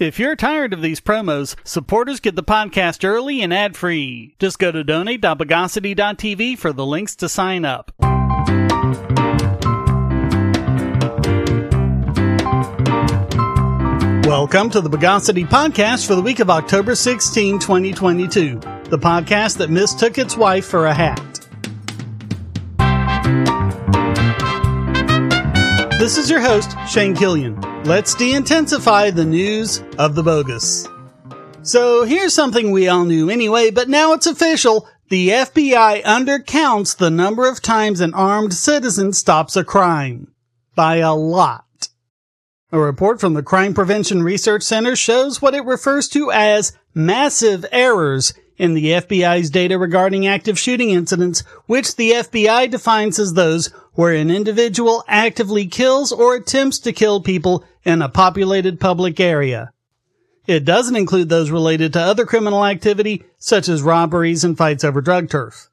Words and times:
If 0.00 0.18
you're 0.18 0.34
tired 0.34 0.72
of 0.72 0.80
these 0.80 0.98
promos, 0.98 1.56
supporters 1.62 2.20
get 2.20 2.34
the 2.34 2.42
podcast 2.42 3.06
early 3.06 3.42
and 3.42 3.52
ad 3.52 3.76
free. 3.76 4.34
Just 4.38 4.58
go 4.58 4.72
to 4.72 4.82
donate.bogosity.tv 4.82 6.56
for 6.56 6.72
the 6.72 6.86
links 6.86 7.14
to 7.16 7.28
sign 7.28 7.66
up. 7.66 7.92
Welcome 14.24 14.70
to 14.70 14.80
the 14.80 14.88
Bogosity 14.88 15.46
Podcast 15.46 16.06
for 16.06 16.14
the 16.14 16.22
week 16.22 16.40
of 16.40 16.48
October 16.48 16.94
16, 16.94 17.58
2022. 17.58 18.58
The 18.84 18.98
podcast 18.98 19.58
that 19.58 19.68
mistook 19.68 20.16
its 20.16 20.34
wife 20.34 20.64
for 20.64 20.86
a 20.86 20.94
hat. 20.94 21.39
This 26.00 26.16
is 26.16 26.30
your 26.30 26.40
host, 26.40 26.74
Shane 26.88 27.14
Killian. 27.14 27.60
Let's 27.84 28.14
de-intensify 28.14 29.10
the 29.10 29.26
news 29.26 29.84
of 29.98 30.14
the 30.14 30.22
bogus. 30.22 30.88
So 31.60 32.04
here's 32.04 32.32
something 32.32 32.70
we 32.70 32.88
all 32.88 33.04
knew 33.04 33.28
anyway, 33.28 33.70
but 33.70 33.90
now 33.90 34.14
it's 34.14 34.26
official. 34.26 34.88
The 35.10 35.28
FBI 35.28 36.02
undercounts 36.04 36.96
the 36.96 37.10
number 37.10 37.46
of 37.46 37.60
times 37.60 38.00
an 38.00 38.14
armed 38.14 38.54
citizen 38.54 39.12
stops 39.12 39.56
a 39.56 39.62
crime. 39.62 40.32
By 40.74 40.96
a 40.96 41.12
lot. 41.12 41.90
A 42.72 42.80
report 42.80 43.20
from 43.20 43.34
the 43.34 43.42
Crime 43.42 43.74
Prevention 43.74 44.22
Research 44.22 44.62
Center 44.62 44.96
shows 44.96 45.42
what 45.42 45.54
it 45.54 45.66
refers 45.66 46.08
to 46.08 46.32
as 46.32 46.72
massive 46.94 47.66
errors 47.70 48.32
in 48.56 48.72
the 48.72 48.86
FBI's 48.86 49.50
data 49.50 49.78
regarding 49.78 50.26
active 50.26 50.58
shooting 50.58 50.90
incidents, 50.90 51.40
which 51.66 51.96
the 51.96 52.12
FBI 52.12 52.70
defines 52.70 53.18
as 53.18 53.34
those 53.34 53.70
where 53.94 54.14
an 54.14 54.30
individual 54.30 55.04
actively 55.08 55.66
kills 55.66 56.12
or 56.12 56.34
attempts 56.34 56.78
to 56.80 56.92
kill 56.92 57.20
people 57.20 57.64
in 57.84 58.02
a 58.02 58.08
populated 58.08 58.80
public 58.80 59.20
area. 59.20 59.72
It 60.46 60.64
doesn't 60.64 60.96
include 60.96 61.28
those 61.28 61.50
related 61.50 61.92
to 61.92 62.00
other 62.00 62.26
criminal 62.26 62.64
activity, 62.64 63.24
such 63.38 63.68
as 63.68 63.82
robberies 63.82 64.42
and 64.42 64.56
fights 64.56 64.84
over 64.84 65.00
drug 65.00 65.28
turf. 65.28 65.68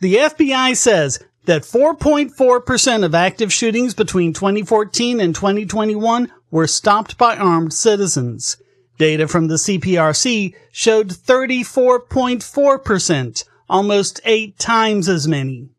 The 0.00 0.16
FBI 0.16 0.76
says 0.76 1.22
that 1.44 1.62
4.4% 1.62 3.04
of 3.04 3.14
active 3.14 3.52
shootings 3.52 3.94
between 3.94 4.32
2014 4.32 5.20
and 5.20 5.34
2021 5.34 6.32
were 6.50 6.66
stopped 6.66 7.18
by 7.18 7.36
armed 7.36 7.74
citizens. 7.74 8.56
Data 8.96 9.28
from 9.28 9.48
the 9.48 9.56
CPRC 9.56 10.54
showed 10.70 11.08
34.4%, 11.08 13.44
almost 13.68 14.20
eight 14.24 14.56
times 14.58 15.08
as 15.08 15.26
many. 15.26 15.70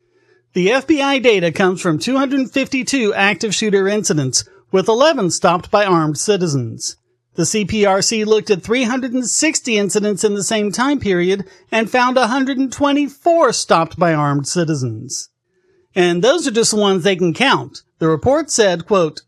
The 0.56 0.68
FBI 0.68 1.22
data 1.22 1.52
comes 1.52 1.82
from 1.82 1.98
252 1.98 3.12
active 3.12 3.54
shooter 3.54 3.86
incidents, 3.86 4.48
with 4.72 4.88
11 4.88 5.30
stopped 5.32 5.70
by 5.70 5.84
armed 5.84 6.16
citizens. 6.16 6.96
The 7.34 7.42
CPRC 7.42 8.24
looked 8.24 8.48
at 8.48 8.62
360 8.62 9.76
incidents 9.76 10.24
in 10.24 10.32
the 10.32 10.42
same 10.42 10.72
time 10.72 10.98
period 10.98 11.44
and 11.70 11.90
found 11.90 12.16
124 12.16 13.52
stopped 13.52 13.98
by 13.98 14.14
armed 14.14 14.48
citizens. 14.48 15.28
And 15.94 16.24
those 16.24 16.48
are 16.48 16.52
just 16.52 16.70
the 16.70 16.78
ones 16.78 17.04
they 17.04 17.16
can 17.16 17.34
count. 17.34 17.82
The 17.98 18.08
report 18.08 18.50
said, 18.50 18.86
quote, 18.86 19.20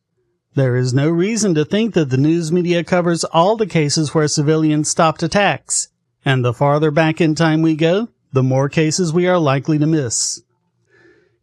there 0.55 0.77
is 0.77 0.95
no 0.95 1.11
reason 1.11 1.55
to 1.57 1.67
think 1.67 1.93
that 1.93 2.09
the 2.09 2.17
news 2.17 2.51
media 2.51 2.83
covers 2.83 3.25
all 3.25 3.59
the 3.59 3.67
cases 3.67 4.15
where 4.15 4.29
civilians 4.29 4.89
stopped 4.89 5.23
attacks. 5.23 5.89
And 6.25 6.43
the 6.43 6.55
farther 6.55 6.91
back 6.91 7.21
in 7.21 7.35
time 7.35 7.61
we 7.61 7.77
go, 7.77 8.09
the 8.33 8.43
more 8.43 8.71
cases 8.71 9.13
we 9.13 9.27
are 9.27 9.39
likely 9.39 9.79
to 9.79 9.87
miss. 9.87 10.41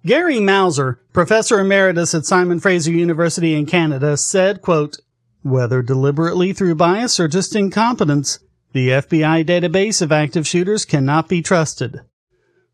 Gary 0.06 0.40
Mauser, 0.40 1.02
professor 1.14 1.60
emeritus 1.60 2.14
at 2.14 2.28
Simon 2.28 2.60
Fraser 2.60 2.92
University 2.92 3.56
in 3.56 3.66
Canada, 3.66 4.16
said, 4.16 4.62
quote, 4.62 5.00
whether 5.42 5.82
deliberately 5.82 6.54
through 6.54 6.76
bias 6.76 7.20
or 7.20 7.28
just 7.28 7.56
incompetence, 7.56 8.38
the 8.74 8.90
FBI 8.90 9.44
database 9.44 10.04
of 10.04 10.12
active 10.12 10.46
shooters 10.46 10.86
cannot 10.86 11.28
be 11.28 11.42
trusted. 11.42 12.02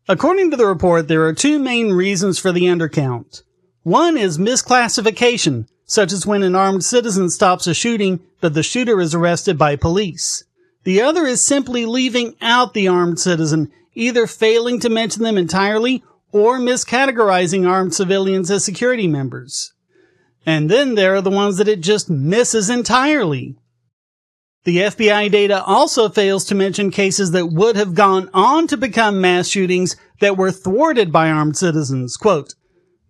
According 0.08 0.50
to 0.50 0.58
the 0.58 0.66
report, 0.66 1.08
there 1.08 1.24
are 1.24 1.32
two 1.32 1.58
main 1.58 1.92
reasons 1.92 2.38
for 2.38 2.52
the 2.52 2.64
undercount. 2.64 3.42
One 3.82 4.18
is 4.18 4.36
misclassification, 4.36 5.68
such 5.86 6.12
as 6.12 6.26
when 6.26 6.42
an 6.42 6.54
armed 6.54 6.84
citizen 6.84 7.30
stops 7.30 7.66
a 7.66 7.72
shooting, 7.72 8.20
but 8.42 8.52
the 8.52 8.62
shooter 8.62 9.00
is 9.00 9.14
arrested 9.14 9.56
by 9.56 9.76
police. 9.76 10.44
The 10.84 11.00
other 11.00 11.24
is 11.24 11.42
simply 11.42 11.86
leaving 11.86 12.34
out 12.42 12.74
the 12.74 12.88
armed 12.88 13.20
citizen, 13.20 13.70
either 13.94 14.26
failing 14.26 14.80
to 14.80 14.90
mention 14.90 15.22
them 15.22 15.38
entirely 15.38 16.02
or 16.32 16.58
miscategorizing 16.58 17.68
armed 17.68 17.94
civilians 17.94 18.50
as 18.50 18.64
security 18.64 19.06
members. 19.06 19.72
And 20.44 20.70
then 20.70 20.96
there 20.96 21.14
are 21.14 21.20
the 21.20 21.30
ones 21.30 21.58
that 21.58 21.68
it 21.68 21.80
just 21.80 22.10
misses 22.10 22.68
entirely. 22.68 23.56
The 24.64 24.78
FBI 24.78 25.30
data 25.30 25.62
also 25.64 26.08
fails 26.08 26.44
to 26.46 26.54
mention 26.54 26.90
cases 26.90 27.32
that 27.32 27.52
would 27.52 27.76
have 27.76 27.94
gone 27.94 28.30
on 28.32 28.66
to 28.68 28.76
become 28.76 29.20
mass 29.20 29.48
shootings 29.48 29.96
that 30.20 30.36
were 30.36 30.52
thwarted 30.52 31.12
by 31.12 31.30
armed 31.30 31.56
citizens. 31.56 32.16
Quote, 32.16 32.54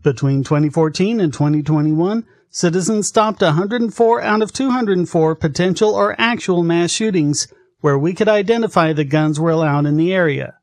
between 0.02 0.42
2014 0.42 1.20
and 1.20 1.32
2021, 1.32 2.24
citizens 2.50 3.06
stopped 3.06 3.40
104 3.40 4.22
out 4.22 4.42
of 4.42 4.52
204 4.52 5.34
potential 5.36 5.94
or 5.94 6.16
actual 6.18 6.62
mass 6.62 6.90
shootings 6.90 7.46
where 7.80 7.98
we 7.98 8.14
could 8.14 8.28
identify 8.28 8.92
the 8.92 9.04
guns 9.04 9.38
were 9.38 9.50
allowed 9.50 9.86
in 9.86 9.96
the 9.96 10.12
area. 10.12 10.54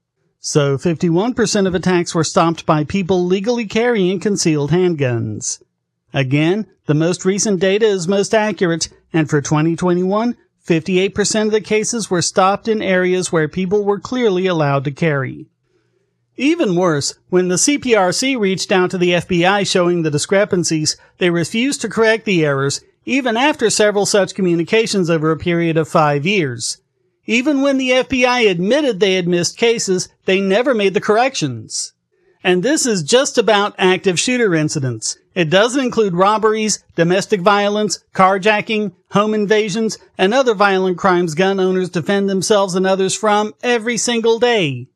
So 0.42 0.78
51% 0.78 1.68
of 1.68 1.76
attacks 1.76 2.16
were 2.16 2.24
stopped 2.24 2.66
by 2.66 2.86
people 2.86 3.26
legally 3.26 3.66
carrying 3.66 4.22
concealed 4.22 4.72
handguns. 4.72 5.62
Again, 6.14 6.66
the 6.86 6.94
most 6.94 7.26
recent 7.26 7.60
data 7.60 7.86
is 7.86 8.08
most 8.08 8.34
accurate, 8.34 8.88
and 9.12 9.30
for 9.30 9.42
2021, 9.42 10.38
58% 10.66 11.46
of 11.46 11.52
the 11.52 11.62
cases 11.62 12.10
were 12.10 12.22
stopped 12.22 12.68
in 12.68 12.82
areas 12.82 13.32
where 13.32 13.50
people 13.50 13.84
were 13.84 14.00
clearly 14.00 14.48
allowed 14.48 14.86
to 14.86 14.92
carry. 14.92 15.48
Even 16.38 16.78
worse, 16.78 17.16
when 17.30 17.50
the 17.50 17.56
CPRC 17.56 18.40
reached 18.40 18.72
out 18.72 18.92
to 18.92 18.98
the 18.98 19.12
FBI 19.12 19.70
showing 19.70 20.04
the 20.04 20.12
discrepancies, 20.12 20.96
they 21.18 21.30
refused 21.30 21.82
to 21.82 21.90
correct 21.90 22.24
the 22.24 22.46
errors, 22.46 22.82
even 23.04 23.36
after 23.36 23.70
several 23.70 24.06
such 24.06 24.36
communications 24.36 25.10
over 25.10 25.32
a 25.32 25.38
period 25.38 25.76
of 25.76 25.90
five 25.90 26.26
years. 26.26 26.78
Even 27.30 27.62
when 27.62 27.78
the 27.78 27.92
FBI 27.92 28.50
admitted 28.50 29.00
they 29.00 29.14
had 29.14 29.28
missed 29.28 29.56
cases, 29.56 30.10
they 30.26 30.42
never 30.42 30.74
made 30.74 30.96
the 30.96 31.00
corrections. 31.00 31.94
And 32.44 32.64
this 32.64 32.88
is 32.88 33.04
just 33.04 33.38
about 33.38 33.76
active 33.78 34.20
shooter 34.20 34.56
incidents. 34.56 35.16
It 35.36 35.52
doesn't 35.52 35.86
include 35.86 36.16
robberies, 36.16 36.84
domestic 36.96 37.42
violence, 37.42 38.04
carjacking, 38.16 38.94
home 39.12 39.36
invasions, 39.36 40.00
and 40.18 40.34
other 40.34 40.56
violent 40.56 40.98
crimes 40.98 41.36
gun 41.36 41.60
owners 41.60 41.92
defend 41.92 42.32
themselves 42.32 42.74
and 42.74 42.88
others 42.88 43.14
from 43.14 43.54
every 43.62 43.98
single 43.98 44.40
day. 44.40 44.88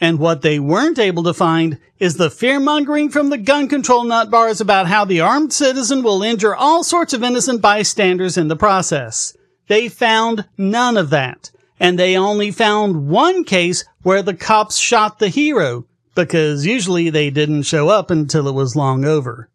And 0.00 0.18
what 0.18 0.40
they 0.40 0.58
weren't 0.58 0.98
able 0.98 1.24
to 1.24 1.34
find 1.34 1.78
is 1.98 2.16
the 2.16 2.30
fear 2.30 2.58
mongering 2.58 3.10
from 3.10 3.28
the 3.28 3.36
gun 3.36 3.68
control 3.68 4.04
nut 4.04 4.30
bars 4.30 4.62
about 4.62 4.86
how 4.86 5.04
the 5.04 5.20
armed 5.20 5.52
citizen 5.52 6.02
will 6.02 6.22
injure 6.22 6.56
all 6.56 6.82
sorts 6.82 7.12
of 7.12 7.22
innocent 7.22 7.60
bystanders 7.60 8.38
in 8.38 8.48
the 8.48 8.56
process. 8.56 9.36
They 9.70 9.88
found 9.88 10.46
none 10.58 10.96
of 10.96 11.10
that. 11.10 11.52
And 11.78 11.96
they 11.96 12.16
only 12.16 12.50
found 12.50 13.06
one 13.06 13.44
case 13.44 13.84
where 14.02 14.20
the 14.20 14.34
cops 14.34 14.76
shot 14.76 15.20
the 15.20 15.28
hero, 15.28 15.86
because 16.16 16.66
usually 16.66 17.08
they 17.08 17.30
didn't 17.30 17.62
show 17.62 17.88
up 17.88 18.10
until 18.10 18.48
it 18.48 18.52
was 18.52 18.74
long 18.74 19.04
over. 19.04 19.48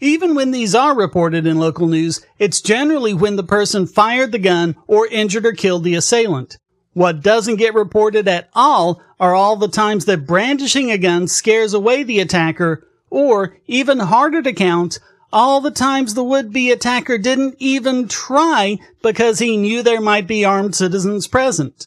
Even 0.00 0.34
when 0.34 0.50
these 0.50 0.74
are 0.74 0.96
reported 0.96 1.46
in 1.46 1.58
local 1.58 1.88
news, 1.88 2.24
it's 2.38 2.62
generally 2.62 3.12
when 3.12 3.36
the 3.36 3.42
person 3.42 3.86
fired 3.86 4.32
the 4.32 4.38
gun 4.38 4.76
or 4.86 5.06
injured 5.08 5.44
or 5.44 5.52
killed 5.52 5.84
the 5.84 5.94
assailant. 5.94 6.56
What 6.94 7.22
doesn't 7.22 7.56
get 7.56 7.74
reported 7.74 8.28
at 8.28 8.48
all 8.54 9.02
are 9.20 9.34
all 9.34 9.56
the 9.56 9.68
times 9.68 10.06
that 10.06 10.26
brandishing 10.26 10.90
a 10.90 10.96
gun 10.96 11.28
scares 11.28 11.74
away 11.74 12.02
the 12.02 12.20
attacker, 12.20 12.82
or, 13.10 13.58
even 13.66 13.98
harder 13.98 14.40
to 14.40 14.54
count, 14.54 14.98
all 15.32 15.60
the 15.60 15.70
times 15.70 16.14
the 16.14 16.24
would-be 16.24 16.70
attacker 16.70 17.18
didn't 17.18 17.56
even 17.58 18.08
try 18.08 18.78
because 19.02 19.38
he 19.38 19.56
knew 19.56 19.82
there 19.82 20.00
might 20.00 20.26
be 20.26 20.44
armed 20.44 20.74
citizens 20.74 21.26
present. 21.26 21.86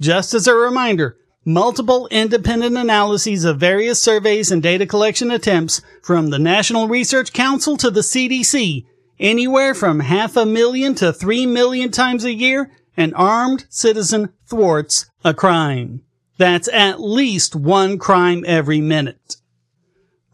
Just 0.00 0.34
as 0.34 0.46
a 0.46 0.54
reminder, 0.54 1.16
multiple 1.44 2.08
independent 2.10 2.76
analyses 2.76 3.44
of 3.44 3.60
various 3.60 4.02
surveys 4.02 4.50
and 4.50 4.62
data 4.62 4.86
collection 4.86 5.30
attempts 5.30 5.80
from 6.02 6.30
the 6.30 6.38
National 6.38 6.88
Research 6.88 7.32
Council 7.32 7.76
to 7.76 7.90
the 7.90 8.00
CDC, 8.00 8.84
anywhere 9.18 9.74
from 9.74 10.00
half 10.00 10.36
a 10.36 10.46
million 10.46 10.94
to 10.96 11.12
three 11.12 11.46
million 11.46 11.90
times 11.90 12.24
a 12.24 12.32
year, 12.32 12.70
an 12.96 13.14
armed 13.14 13.66
citizen 13.68 14.30
thwarts 14.46 15.06
a 15.24 15.34
crime. 15.34 16.02
That's 16.36 16.68
at 16.68 17.00
least 17.00 17.54
one 17.54 17.98
crime 17.98 18.44
every 18.46 18.80
minute. 18.80 19.36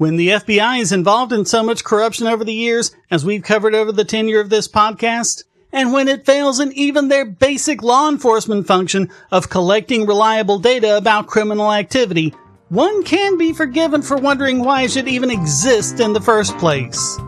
When 0.00 0.16
the 0.16 0.28
FBI 0.28 0.80
is 0.80 0.92
involved 0.92 1.30
in 1.30 1.44
so 1.44 1.62
much 1.62 1.84
corruption 1.84 2.26
over 2.26 2.42
the 2.42 2.54
years, 2.54 2.96
as 3.10 3.22
we've 3.22 3.42
covered 3.42 3.74
over 3.74 3.92
the 3.92 4.02
tenure 4.02 4.40
of 4.40 4.48
this 4.48 4.66
podcast, 4.66 5.44
and 5.72 5.92
when 5.92 6.08
it 6.08 6.24
fails 6.24 6.58
in 6.58 6.72
even 6.72 7.08
their 7.08 7.26
basic 7.26 7.82
law 7.82 8.08
enforcement 8.08 8.66
function 8.66 9.10
of 9.30 9.50
collecting 9.50 10.06
reliable 10.06 10.58
data 10.58 10.96
about 10.96 11.26
criminal 11.26 11.70
activity, 11.70 12.34
one 12.70 13.02
can 13.02 13.36
be 13.36 13.52
forgiven 13.52 14.00
for 14.00 14.16
wondering 14.16 14.60
why 14.60 14.84
it 14.84 14.90
should 14.90 15.06
even 15.06 15.30
exist 15.30 16.00
in 16.00 16.14
the 16.14 16.20
first 16.22 16.56
place. 16.56 17.18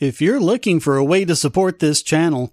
If 0.00 0.20
you're 0.20 0.40
looking 0.40 0.80
for 0.80 0.96
a 0.96 1.04
way 1.04 1.24
to 1.26 1.36
support 1.36 1.78
this 1.78 2.02
channel, 2.02 2.52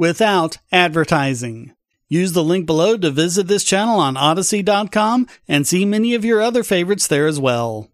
without 0.00 0.56
advertising. 0.72 1.74
Use 2.08 2.32
the 2.32 2.42
link 2.42 2.64
below 2.64 2.96
to 2.96 3.10
visit 3.10 3.48
this 3.48 3.62
channel 3.62 4.00
on 4.00 4.16
Odysee.com 4.16 5.28
and 5.46 5.66
see 5.66 5.84
many 5.84 6.14
of 6.14 6.24
your 6.24 6.40
other 6.40 6.64
favorites 6.64 7.06
there 7.06 7.26
as 7.26 7.38
well. 7.38 7.90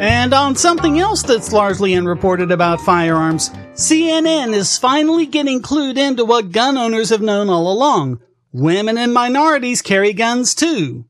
And 0.00 0.34
on 0.34 0.56
something 0.56 0.98
else 0.98 1.22
that's 1.22 1.52
largely 1.52 1.94
unreported 1.94 2.50
about 2.50 2.80
firearms, 2.80 3.50
CNN 3.74 4.52
is 4.52 4.76
finally 4.76 5.26
getting 5.26 5.62
clued 5.62 5.96
into 5.96 6.24
what 6.24 6.50
gun 6.50 6.76
owners 6.76 7.10
have 7.10 7.22
known 7.22 7.48
all 7.48 7.72
along. 7.72 8.20
Women 8.52 8.98
and 8.98 9.14
minorities 9.14 9.82
carry 9.82 10.14
guns 10.14 10.52
too. 10.52 11.04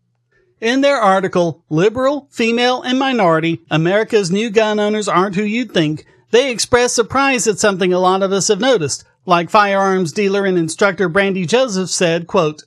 In 0.64 0.80
their 0.80 0.96
article, 0.96 1.62
Liberal, 1.68 2.26
Female, 2.30 2.80
and 2.80 2.98
Minority, 2.98 3.60
America's 3.70 4.30
New 4.30 4.48
Gun 4.48 4.80
Owners 4.80 5.08
Aren't 5.08 5.34
Who 5.34 5.42
You'd 5.42 5.74
Think, 5.74 6.06
they 6.30 6.50
express 6.50 6.94
surprise 6.94 7.46
at 7.46 7.58
something 7.58 7.92
a 7.92 7.98
lot 7.98 8.22
of 8.22 8.32
us 8.32 8.48
have 8.48 8.60
noticed. 8.60 9.04
Like 9.26 9.50
firearms 9.50 10.10
dealer 10.10 10.46
and 10.46 10.56
instructor 10.56 11.06
Brandy 11.10 11.44
Joseph 11.44 11.90
said, 11.90 12.26
quote, 12.26 12.62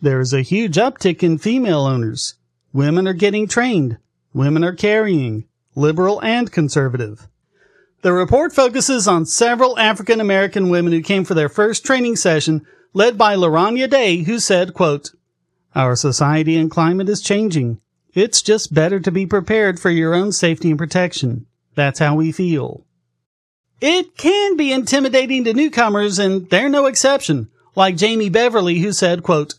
There 0.00 0.20
is 0.20 0.32
a 0.32 0.40
huge 0.40 0.76
uptick 0.76 1.22
in 1.22 1.36
female 1.36 1.82
owners. 1.82 2.36
Women 2.72 3.06
are 3.06 3.12
getting 3.12 3.46
trained. 3.46 3.98
Women 4.32 4.64
are 4.64 4.74
carrying. 4.74 5.44
Liberal 5.74 6.22
and 6.22 6.50
conservative. 6.50 7.28
The 8.00 8.14
report 8.14 8.54
focuses 8.54 9.06
on 9.06 9.26
several 9.26 9.78
African 9.78 10.18
American 10.18 10.70
women 10.70 10.94
who 10.94 11.02
came 11.02 11.26
for 11.26 11.34
their 11.34 11.50
first 11.50 11.84
training 11.84 12.16
session, 12.16 12.64
led 12.94 13.18
by 13.18 13.36
Laranya 13.36 13.90
Day, 13.90 14.22
who 14.22 14.38
said, 14.38 14.72
quote, 14.72 15.10
our 15.74 15.96
society 15.96 16.56
and 16.56 16.70
climate 16.70 17.08
is 17.08 17.20
changing. 17.20 17.80
It's 18.12 18.42
just 18.42 18.72
better 18.72 19.00
to 19.00 19.10
be 19.10 19.26
prepared 19.26 19.80
for 19.80 19.90
your 19.90 20.14
own 20.14 20.32
safety 20.32 20.70
and 20.70 20.78
protection. 20.78 21.46
That's 21.74 21.98
how 21.98 22.14
we 22.14 22.30
feel. 22.30 22.86
It 23.80 24.16
can 24.16 24.56
be 24.56 24.72
intimidating 24.72 25.44
to 25.44 25.52
newcomers, 25.52 26.18
and 26.18 26.48
they're 26.48 26.68
no 26.68 26.86
exception. 26.86 27.50
Like 27.74 27.96
Jamie 27.96 28.28
Beverly, 28.28 28.78
who 28.78 28.92
said, 28.92 29.22
quote, 29.22 29.54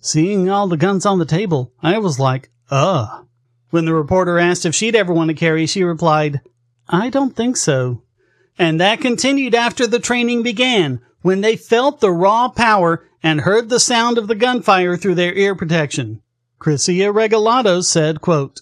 Seeing 0.00 0.48
all 0.48 0.66
the 0.66 0.76
guns 0.76 1.06
on 1.06 1.18
the 1.18 1.26
table, 1.26 1.72
I 1.82 1.98
was 1.98 2.18
like, 2.18 2.50
ugh. 2.70 3.26
When 3.70 3.84
the 3.84 3.94
reporter 3.94 4.38
asked 4.38 4.66
if 4.66 4.74
she'd 4.74 4.96
ever 4.96 5.12
want 5.12 5.28
to 5.28 5.34
carry, 5.34 5.66
she 5.66 5.84
replied, 5.84 6.40
I 6.88 7.08
don't 7.08 7.36
think 7.36 7.56
so. 7.56 8.02
And 8.58 8.80
that 8.80 9.00
continued 9.00 9.54
after 9.54 9.86
the 9.86 10.00
training 10.00 10.42
began, 10.42 11.00
when 11.20 11.40
they 11.40 11.56
felt 11.56 12.00
the 12.00 12.10
raw 12.10 12.48
power 12.48 13.08
and 13.22 13.42
heard 13.42 13.68
the 13.68 13.80
sound 13.80 14.18
of 14.18 14.28
the 14.28 14.34
gunfire 14.34 14.96
through 14.96 15.14
their 15.14 15.34
ear 15.34 15.54
protection. 15.54 16.20
Crisia 16.58 17.12
Regalado 17.12 17.84
said, 17.84 18.20
quote, 18.20 18.60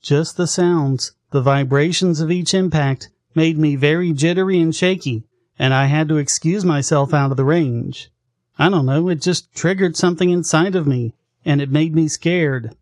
Just 0.00 0.36
the 0.36 0.46
sounds, 0.46 1.12
the 1.30 1.42
vibrations 1.42 2.20
of 2.20 2.30
each 2.30 2.54
impact 2.54 3.10
made 3.34 3.58
me 3.58 3.76
very 3.76 4.12
jittery 4.12 4.60
and 4.60 4.74
shaky, 4.74 5.24
and 5.58 5.74
I 5.74 5.86
had 5.86 6.08
to 6.08 6.16
excuse 6.16 6.64
myself 6.64 7.12
out 7.12 7.30
of 7.30 7.36
the 7.36 7.44
range. 7.44 8.10
I 8.58 8.68
don't 8.70 8.86
know, 8.86 9.08
it 9.08 9.20
just 9.20 9.54
triggered 9.54 9.96
something 9.96 10.30
inside 10.30 10.74
of 10.74 10.86
me, 10.86 11.14
and 11.44 11.60
it 11.60 11.70
made 11.70 11.94
me 11.94 12.08
scared. 12.08 12.74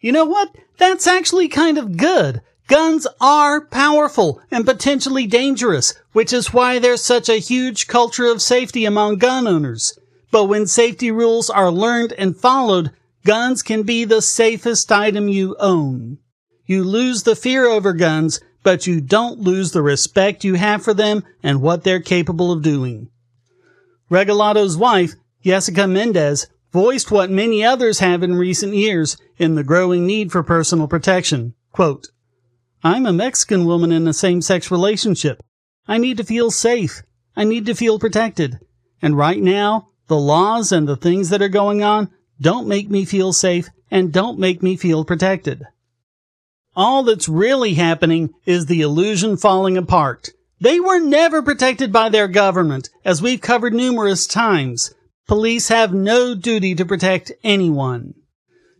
You 0.00 0.12
know 0.12 0.24
what? 0.24 0.54
That's 0.78 1.06
actually 1.06 1.48
kind 1.48 1.76
of 1.76 1.98
good. 1.98 2.40
Guns 2.68 3.06
are 3.20 3.60
powerful 3.60 4.40
and 4.50 4.64
potentially 4.64 5.26
dangerous, 5.26 5.92
which 6.12 6.32
is 6.32 6.54
why 6.54 6.78
there's 6.78 7.02
such 7.02 7.28
a 7.28 7.40
huge 7.40 7.86
culture 7.86 8.26
of 8.26 8.40
safety 8.40 8.84
among 8.84 9.18
gun 9.18 9.46
owners. 9.46 9.98
But 10.30 10.44
when 10.44 10.66
safety 10.66 11.10
rules 11.10 11.50
are 11.50 11.70
learned 11.70 12.12
and 12.12 12.36
followed, 12.36 12.92
guns 13.24 13.62
can 13.62 13.82
be 13.82 14.04
the 14.04 14.22
safest 14.22 14.90
item 14.92 15.28
you 15.28 15.56
own. 15.58 16.18
You 16.66 16.84
lose 16.84 17.24
the 17.24 17.34
fear 17.34 17.66
over 17.66 17.92
guns, 17.92 18.40
but 18.62 18.86
you 18.86 19.00
don't 19.00 19.40
lose 19.40 19.72
the 19.72 19.82
respect 19.82 20.44
you 20.44 20.54
have 20.54 20.84
for 20.84 20.94
them 20.94 21.24
and 21.42 21.60
what 21.60 21.82
they're 21.82 22.00
capable 22.00 22.52
of 22.52 22.62
doing. 22.62 23.08
Regalado's 24.08 24.76
wife, 24.76 25.14
Jessica 25.42 25.86
Mendez, 25.86 26.46
voiced 26.72 27.10
what 27.10 27.30
many 27.30 27.64
others 27.64 27.98
have 27.98 28.22
in 28.22 28.34
recent 28.34 28.74
years 28.74 29.16
in 29.38 29.54
the 29.54 29.64
growing 29.64 30.06
need 30.06 30.30
for 30.30 30.42
personal 30.42 30.86
protection. 30.86 31.54
Quote, 31.72 32.08
I'm 32.84 33.06
a 33.06 33.12
Mexican 33.12 33.66
woman 33.66 33.92
in 33.92 34.06
a 34.06 34.12
same-sex 34.12 34.70
relationship. 34.70 35.42
I 35.88 35.98
need 35.98 36.16
to 36.18 36.24
feel 36.24 36.50
safe. 36.50 37.02
I 37.34 37.44
need 37.44 37.66
to 37.66 37.74
feel 37.74 37.98
protected. 37.98 38.58
And 39.02 39.16
right 39.16 39.40
now, 39.40 39.88
the 40.10 40.16
laws 40.16 40.72
and 40.72 40.88
the 40.88 40.96
things 40.96 41.30
that 41.30 41.40
are 41.40 41.48
going 41.48 41.84
on 41.84 42.10
don't 42.40 42.66
make 42.66 42.90
me 42.90 43.04
feel 43.04 43.32
safe 43.32 43.68
and 43.92 44.12
don't 44.12 44.40
make 44.40 44.60
me 44.60 44.76
feel 44.76 45.04
protected. 45.04 45.62
All 46.74 47.04
that's 47.04 47.28
really 47.28 47.74
happening 47.74 48.34
is 48.44 48.66
the 48.66 48.80
illusion 48.80 49.36
falling 49.36 49.76
apart. 49.76 50.30
They 50.60 50.80
were 50.80 50.98
never 50.98 51.42
protected 51.42 51.92
by 51.92 52.08
their 52.08 52.26
government, 52.26 52.90
as 53.04 53.22
we've 53.22 53.40
covered 53.40 53.72
numerous 53.72 54.26
times. 54.26 54.92
Police 55.28 55.68
have 55.68 55.94
no 55.94 56.34
duty 56.34 56.74
to 56.74 56.84
protect 56.84 57.30
anyone. 57.44 58.14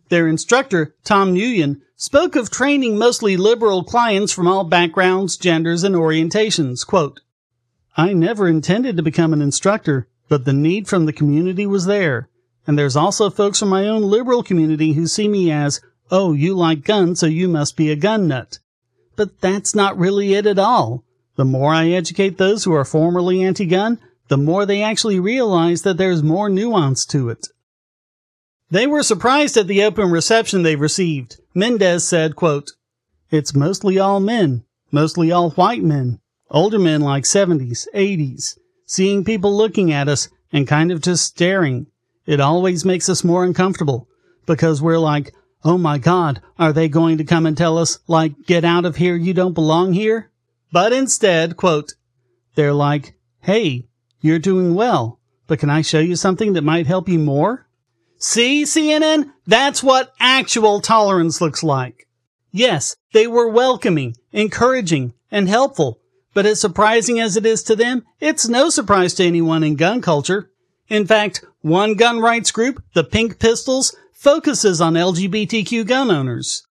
Their 0.09 0.27
instructor, 0.27 0.95
Tom 1.05 1.33
Nguyen, 1.33 1.79
spoke 1.95 2.35
of 2.35 2.51
training 2.51 2.97
mostly 2.97 3.37
liberal 3.37 3.85
clients 3.85 4.33
from 4.33 4.49
all 4.49 4.65
backgrounds, 4.65 5.37
genders, 5.37 5.85
and 5.85 5.95
orientations. 5.95 6.85
Quote, 6.85 7.21
I 7.95 8.11
never 8.11 8.49
intended 8.49 8.97
to 8.97 9.03
become 9.03 9.31
an 9.31 9.41
instructor, 9.41 10.09
but 10.31 10.45
the 10.45 10.53
need 10.53 10.87
from 10.87 11.05
the 11.05 11.11
community 11.11 11.67
was 11.67 11.87
there. 11.87 12.29
And 12.65 12.79
there's 12.79 12.95
also 12.95 13.29
folks 13.29 13.59
from 13.59 13.67
my 13.67 13.85
own 13.89 14.03
liberal 14.03 14.43
community 14.43 14.93
who 14.93 15.05
see 15.05 15.27
me 15.27 15.51
as, 15.51 15.81
oh, 16.09 16.31
you 16.31 16.55
like 16.55 16.85
guns, 16.85 17.19
so 17.19 17.25
you 17.25 17.49
must 17.49 17.75
be 17.75 17.91
a 17.91 17.97
gun 17.97 18.29
nut. 18.29 18.59
But 19.17 19.41
that's 19.41 19.75
not 19.75 19.97
really 19.97 20.33
it 20.33 20.45
at 20.45 20.57
all. 20.57 21.03
The 21.35 21.43
more 21.43 21.73
I 21.73 21.89
educate 21.89 22.37
those 22.37 22.63
who 22.63 22.71
are 22.71 22.85
formerly 22.85 23.43
anti-gun, 23.43 23.99
the 24.29 24.37
more 24.37 24.65
they 24.65 24.81
actually 24.81 25.19
realize 25.19 25.81
that 25.81 25.97
there's 25.97 26.23
more 26.23 26.47
nuance 26.47 27.05
to 27.07 27.27
it. 27.27 27.49
They 28.69 28.87
were 28.87 29.03
surprised 29.03 29.57
at 29.57 29.67
the 29.67 29.83
open 29.83 30.11
reception 30.11 30.63
they 30.63 30.77
received. 30.77 31.41
Mendez 31.53 32.07
said, 32.07 32.37
quote, 32.37 32.71
It's 33.31 33.53
mostly 33.53 33.99
all 33.99 34.21
men, 34.21 34.63
mostly 34.93 35.29
all 35.29 35.49
white 35.49 35.83
men, 35.83 36.21
older 36.49 36.79
men 36.79 37.01
like 37.01 37.25
70s, 37.25 37.85
80s 37.93 38.55
seeing 38.91 39.23
people 39.23 39.55
looking 39.55 39.89
at 39.89 40.09
us 40.09 40.27
and 40.51 40.67
kind 40.67 40.91
of 40.91 41.01
just 41.01 41.23
staring. 41.23 41.87
It 42.25 42.41
always 42.41 42.83
makes 42.83 43.07
us 43.07 43.23
more 43.23 43.45
uncomfortable 43.45 44.09
because 44.45 44.81
we're 44.81 44.97
like, 44.97 45.33
oh 45.63 45.77
my 45.77 45.97
God, 45.97 46.41
are 46.59 46.73
they 46.73 46.89
going 46.89 47.17
to 47.17 47.23
come 47.23 47.45
and 47.45 47.55
tell 47.55 47.77
us, 47.77 47.99
like, 48.07 48.33
get 48.45 48.65
out 48.65 48.83
of 48.83 48.97
here, 48.97 49.15
you 49.15 49.33
don't 49.33 49.53
belong 49.53 49.93
here? 49.93 50.29
But 50.73 50.91
instead, 50.91 51.55
quote, 51.55 51.93
they're 52.55 52.73
like, 52.73 53.15
hey, 53.39 53.87
you're 54.19 54.39
doing 54.39 54.75
well, 54.75 55.21
but 55.47 55.59
can 55.59 55.69
I 55.69 55.83
show 55.83 55.99
you 55.99 56.17
something 56.17 56.51
that 56.51 56.61
might 56.61 56.85
help 56.85 57.07
you 57.07 57.17
more? 57.17 57.69
See, 58.17 58.63
CNN? 58.63 59.31
That's 59.47 59.81
what 59.81 60.11
actual 60.19 60.81
tolerance 60.81 61.39
looks 61.39 61.63
like. 61.63 62.09
Yes, 62.51 62.97
they 63.13 63.25
were 63.25 63.47
welcoming, 63.47 64.17
encouraging, 64.33 65.13
and 65.31 65.47
helpful, 65.47 66.00
but 66.33 66.45
as 66.45 66.61
surprising 66.61 67.19
as 67.19 67.35
it 67.35 67.45
is 67.45 67.63
to 67.63 67.75
them, 67.75 68.03
it's 68.19 68.47
no 68.47 68.69
surprise 68.69 69.13
to 69.15 69.25
anyone 69.25 69.63
in 69.63 69.75
gun 69.75 70.01
culture. 70.01 70.49
In 70.87 71.05
fact, 71.05 71.43
one 71.61 71.93
gun 71.95 72.19
rights 72.19 72.51
group, 72.51 72.83
the 72.93 73.03
Pink 73.03 73.39
Pistols, 73.39 73.95
focuses 74.13 74.81
on 74.81 74.93
LGBTQ 74.93 75.85
gun 75.87 76.11
owners. 76.11 76.67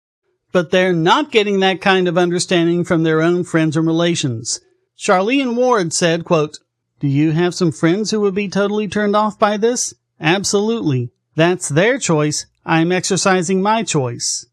But 0.53 0.71
they're 0.71 0.93
not 0.93 1.31
getting 1.31 1.61
that 1.61 1.81
kind 1.81 2.09
of 2.09 2.19
understanding 2.19 2.85
from 2.85 3.03
their 3.03 3.23
own 3.23 3.45
friends 3.45 3.77
and 3.77 3.87
relations. 3.87 4.61
Charlene 4.99 5.57
Ward 5.57 5.93
said, 5.93 6.25
quote, 6.25 6.59
Do 6.99 7.09
you 7.09 7.33
have 7.33 7.55
some 7.55 7.73
friends 7.73 8.11
who 8.11 8.21
would 8.21 8.35
be 8.35 8.49
totally 8.49 8.89
turned 8.89 9.17
off 9.17 9.39
by 9.39 9.57
this? 9.57 9.95
Absolutely. 10.21 11.11
That's 11.35 11.69
their 11.69 11.99
choice. 11.99 12.47
I'm 12.67 12.93
exercising 12.93 13.63
my 13.63 13.83
choice. 13.83 14.47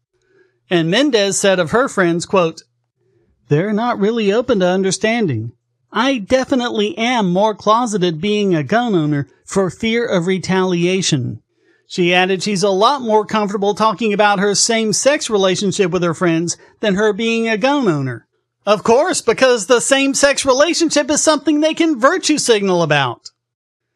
And 0.70 0.90
Mendez 0.90 1.38
said 1.38 1.58
of 1.58 1.70
her 1.70 1.88
friends, 1.88 2.26
quote, 2.26 2.62
They're 3.48 3.72
not 3.72 3.98
really 3.98 4.32
open 4.32 4.60
to 4.60 4.66
understanding. 4.66 5.52
I 5.90 6.18
definitely 6.18 6.96
am 6.98 7.32
more 7.32 7.54
closeted 7.54 8.20
being 8.20 8.54
a 8.54 8.62
gun 8.62 8.94
owner 8.94 9.26
for 9.44 9.70
fear 9.70 10.06
of 10.06 10.26
retaliation. 10.26 11.42
She 11.86 12.12
added 12.12 12.42
she's 12.42 12.62
a 12.62 12.68
lot 12.68 13.00
more 13.00 13.24
comfortable 13.24 13.74
talking 13.74 14.12
about 14.12 14.38
her 14.38 14.54
same 14.54 14.92
sex 14.92 15.30
relationship 15.30 15.90
with 15.90 16.02
her 16.02 16.12
friends 16.12 16.58
than 16.80 16.96
her 16.96 17.14
being 17.14 17.48
a 17.48 17.56
gun 17.56 17.88
owner. 17.88 18.26
Of 18.66 18.84
course, 18.84 19.22
because 19.22 19.66
the 19.66 19.80
same 19.80 20.12
sex 20.12 20.44
relationship 20.44 21.08
is 21.10 21.22
something 21.22 21.60
they 21.60 21.72
can 21.72 21.98
virtue 21.98 22.36
signal 22.36 22.82
about. 22.82 23.30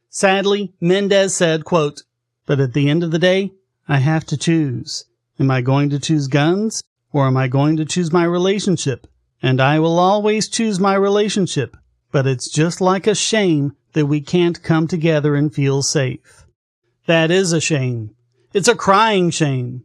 Sadly, 0.09 0.73
Mendez 0.81 1.35
said, 1.35 1.67
quote, 1.67 2.05
but 2.47 2.59
at 2.59 2.73
the 2.73 2.89
end 2.89 3.05
of 3.05 3.11
the 3.11 3.19
day, 3.19 3.53
I 3.87 3.99
have 3.99 4.25
to 4.27 4.39
choose. 4.39 5.05
Am 5.39 5.51
I 5.51 5.61
going 5.61 5.91
to 5.91 5.99
choose 5.99 6.29
guns 6.29 6.83
or 7.13 7.27
am 7.27 7.37
I 7.37 7.49
going 7.49 7.77
to 7.77 7.85
choose 7.85 8.11
my 8.11 8.25
relationship? 8.25 9.07
And 9.43 9.61
I 9.61 9.81
will 9.81 9.99
always 9.99 10.49
choose 10.49 10.79
my 10.79 10.95
relationship, 10.95 11.77
but 12.13 12.27
it's 12.27 12.49
just 12.49 12.81
like 12.81 13.07
a 13.09 13.15
shame 13.15 13.75
that 13.93 14.07
we 14.07 14.21
can't 14.21 14.63
come 14.63 14.87
together 14.87 15.35
and 15.35 15.53
feel 15.53 15.83
safe. 15.83 16.47
That 17.07 17.31
is 17.31 17.53
a 17.53 17.61
shame. 17.61 18.15
It's 18.55 18.69
a 18.69 18.77
crying 18.77 19.31
shame. 19.31 19.85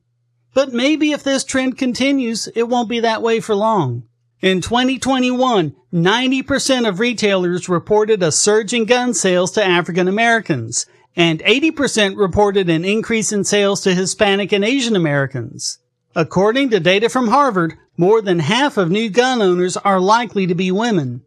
But 0.53 0.73
maybe 0.73 1.11
if 1.11 1.23
this 1.23 1.43
trend 1.43 1.77
continues, 1.77 2.47
it 2.55 2.69
won't 2.69 2.89
be 2.89 2.99
that 2.99 3.21
way 3.21 3.39
for 3.39 3.55
long. 3.55 4.03
In 4.39 4.61
2021, 4.61 5.75
90% 5.91 6.87
of 6.87 6.99
retailers 6.99 7.67
reported 7.67 8.21
a 8.21 8.31
surge 8.31 8.73
in 8.73 8.85
gun 8.85 9.15
sales 9.15 9.51
to 9.51 9.65
African 9.65 10.07
Americans, 10.07 10.85
and 11.15 11.39
80% 11.39 12.17
reported 12.17 12.69
an 12.69 12.85
increase 12.85 13.31
in 13.31 13.43
sales 13.43 13.81
to 13.81 13.95
Hispanic 13.95 14.51
and 14.51 14.63
Asian 14.63 14.95
Americans. 14.95 15.79
According 16.15 16.69
to 16.69 16.79
data 16.79 17.09
from 17.09 17.29
Harvard, 17.29 17.75
more 17.97 18.21
than 18.21 18.39
half 18.39 18.77
of 18.77 18.91
new 18.91 19.09
gun 19.09 19.41
owners 19.41 19.75
are 19.77 19.99
likely 19.99 20.45
to 20.47 20.55
be 20.55 20.71
women. 20.71 21.23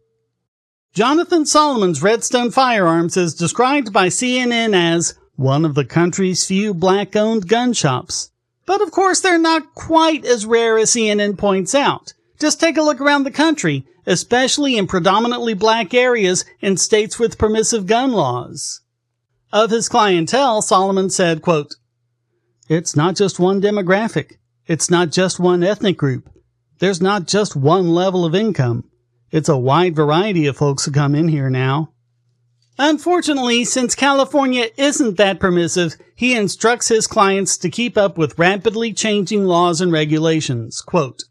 Jonathan 0.93 1.45
Solomon's 1.45 2.01
Redstone 2.01 2.51
Firearms 2.51 3.15
is 3.15 3.35
described 3.35 3.93
by 3.93 4.07
CNN 4.07 4.73
as 4.73 5.13
one 5.35 5.65
of 5.65 5.75
the 5.75 5.85
country's 5.85 6.45
few 6.45 6.73
black 6.73 7.15
owned 7.15 7.47
gun 7.47 7.73
shops. 7.73 8.31
But 8.65 8.81
of 8.81 8.91
course, 8.91 9.21
they're 9.21 9.37
not 9.37 9.73
quite 9.73 10.25
as 10.25 10.45
rare 10.45 10.77
as 10.77 10.91
CNN 10.91 11.37
points 11.37 11.75
out. 11.75 12.13
Just 12.39 12.59
take 12.59 12.77
a 12.77 12.81
look 12.81 13.01
around 13.01 13.23
the 13.23 13.31
country, 13.31 13.85
especially 14.05 14.77
in 14.77 14.87
predominantly 14.87 15.53
black 15.53 15.93
areas 15.93 16.45
in 16.59 16.77
states 16.77 17.19
with 17.19 17.37
permissive 17.37 17.85
gun 17.85 18.11
laws. 18.11 18.81
Of 19.53 19.71
his 19.71 19.89
clientele, 19.89 20.61
Solomon 20.61 21.09
said, 21.09 21.41
quote, 21.41 21.75
It's 22.69 22.95
not 22.95 23.15
just 23.15 23.39
one 23.39 23.61
demographic. 23.61 24.37
It's 24.67 24.89
not 24.89 25.11
just 25.11 25.39
one 25.39 25.63
ethnic 25.63 25.97
group. 25.97 26.29
There's 26.81 26.99
not 26.99 27.27
just 27.27 27.55
one 27.55 27.89
level 27.89 28.25
of 28.25 28.33
income. 28.33 28.85
It's 29.29 29.49
a 29.49 29.55
wide 29.55 29.95
variety 29.95 30.47
of 30.47 30.57
folks 30.57 30.83
who 30.83 30.91
come 30.91 31.13
in 31.13 31.27
here 31.27 31.47
now. 31.47 31.93
Unfortunately, 32.79 33.63
since 33.65 33.93
California 33.93 34.65
isn't 34.77 35.17
that 35.17 35.39
permissive, 35.39 35.95
he 36.15 36.35
instructs 36.35 36.87
his 36.87 37.05
clients 37.05 37.55
to 37.59 37.69
keep 37.69 37.99
up 37.99 38.17
with 38.17 38.39
rapidly 38.39 38.93
changing 38.93 39.45
laws 39.45 39.79
and 39.79 39.91
regulations. 39.91 40.81
Quote, 40.81 41.25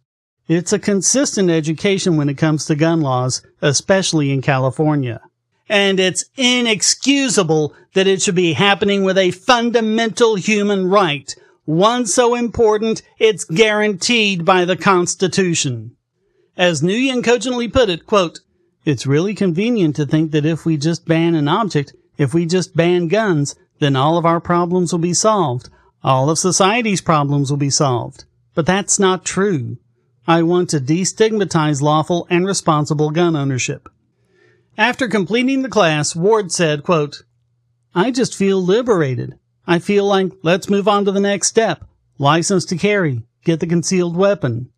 it's 0.46 0.72
a 0.72 0.78
consistent 0.78 1.50
education 1.50 2.16
when 2.16 2.28
it 2.28 2.38
comes 2.38 2.66
to 2.66 2.76
gun 2.76 3.00
laws, 3.00 3.42
especially 3.60 4.30
in 4.30 4.42
California. 4.42 5.20
And 5.68 5.98
it's 5.98 6.26
inexcusable 6.36 7.74
that 7.94 8.06
it 8.06 8.22
should 8.22 8.36
be 8.36 8.52
happening 8.52 9.02
with 9.02 9.18
a 9.18 9.32
fundamental 9.32 10.36
human 10.36 10.88
right, 10.88 11.34
one 11.64 12.06
so 12.06 12.34
important 12.34 13.02
it's 13.18 13.44
guaranteed 13.44 14.44
by 14.44 14.64
the 14.64 14.76
Constitution. 14.76 15.96
As 16.56 16.82
Nguyen 16.82 17.24
cogently 17.24 17.68
put 17.68 17.88
it, 17.88 18.06
quote, 18.06 18.40
it's 18.84 19.06
really 19.06 19.34
convenient 19.34 19.96
to 19.96 20.06
think 20.06 20.32
that 20.32 20.46
if 20.46 20.64
we 20.64 20.76
just 20.76 21.06
ban 21.06 21.34
an 21.34 21.48
object, 21.48 21.94
if 22.16 22.34
we 22.34 22.46
just 22.46 22.74
ban 22.76 23.08
guns, 23.08 23.54
then 23.78 23.96
all 23.96 24.18
of 24.18 24.26
our 24.26 24.40
problems 24.40 24.92
will 24.92 25.00
be 25.00 25.14
solved. 25.14 25.68
All 26.02 26.30
of 26.30 26.38
society's 26.38 27.00
problems 27.00 27.50
will 27.50 27.58
be 27.58 27.70
solved. 27.70 28.24
But 28.54 28.66
that's 28.66 28.98
not 28.98 29.24
true. 29.24 29.78
I 30.26 30.42
want 30.42 30.70
to 30.70 30.80
destigmatize 30.80 31.82
lawful 31.82 32.26
and 32.30 32.46
responsible 32.46 33.10
gun 33.10 33.34
ownership. 33.34 33.88
After 34.78 35.08
completing 35.08 35.62
the 35.62 35.68
class, 35.68 36.14
Ward 36.14 36.52
said, 36.52 36.82
quote, 36.84 37.22
I 37.94 38.10
just 38.10 38.36
feel 38.36 38.62
liberated. 38.62 39.39
I 39.66 39.78
feel 39.78 40.04
like 40.06 40.32
let's 40.42 40.70
move 40.70 40.88
on 40.88 41.04
to 41.04 41.12
the 41.12 41.20
next 41.20 41.48
step. 41.48 41.84
License 42.18 42.64
to 42.66 42.76
carry. 42.76 43.22
Get 43.44 43.60
the 43.60 43.66
concealed 43.66 44.16
weapon. 44.16 44.70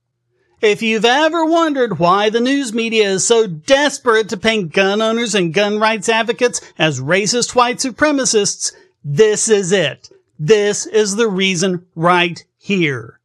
If 0.60 0.80
you've 0.80 1.04
ever 1.04 1.44
wondered 1.44 1.98
why 1.98 2.30
the 2.30 2.40
news 2.40 2.72
media 2.72 3.10
is 3.10 3.26
so 3.26 3.48
desperate 3.48 4.28
to 4.28 4.36
paint 4.36 4.72
gun 4.72 5.02
owners 5.02 5.34
and 5.34 5.52
gun 5.52 5.80
rights 5.80 6.08
advocates 6.08 6.60
as 6.78 7.00
racist 7.00 7.56
white 7.56 7.78
supremacists, 7.78 8.72
this 9.04 9.48
is 9.48 9.72
it. 9.72 10.08
This 10.38 10.86
is 10.86 11.16
the 11.16 11.28
reason 11.28 11.86
right 11.96 12.44
here. 12.58 13.18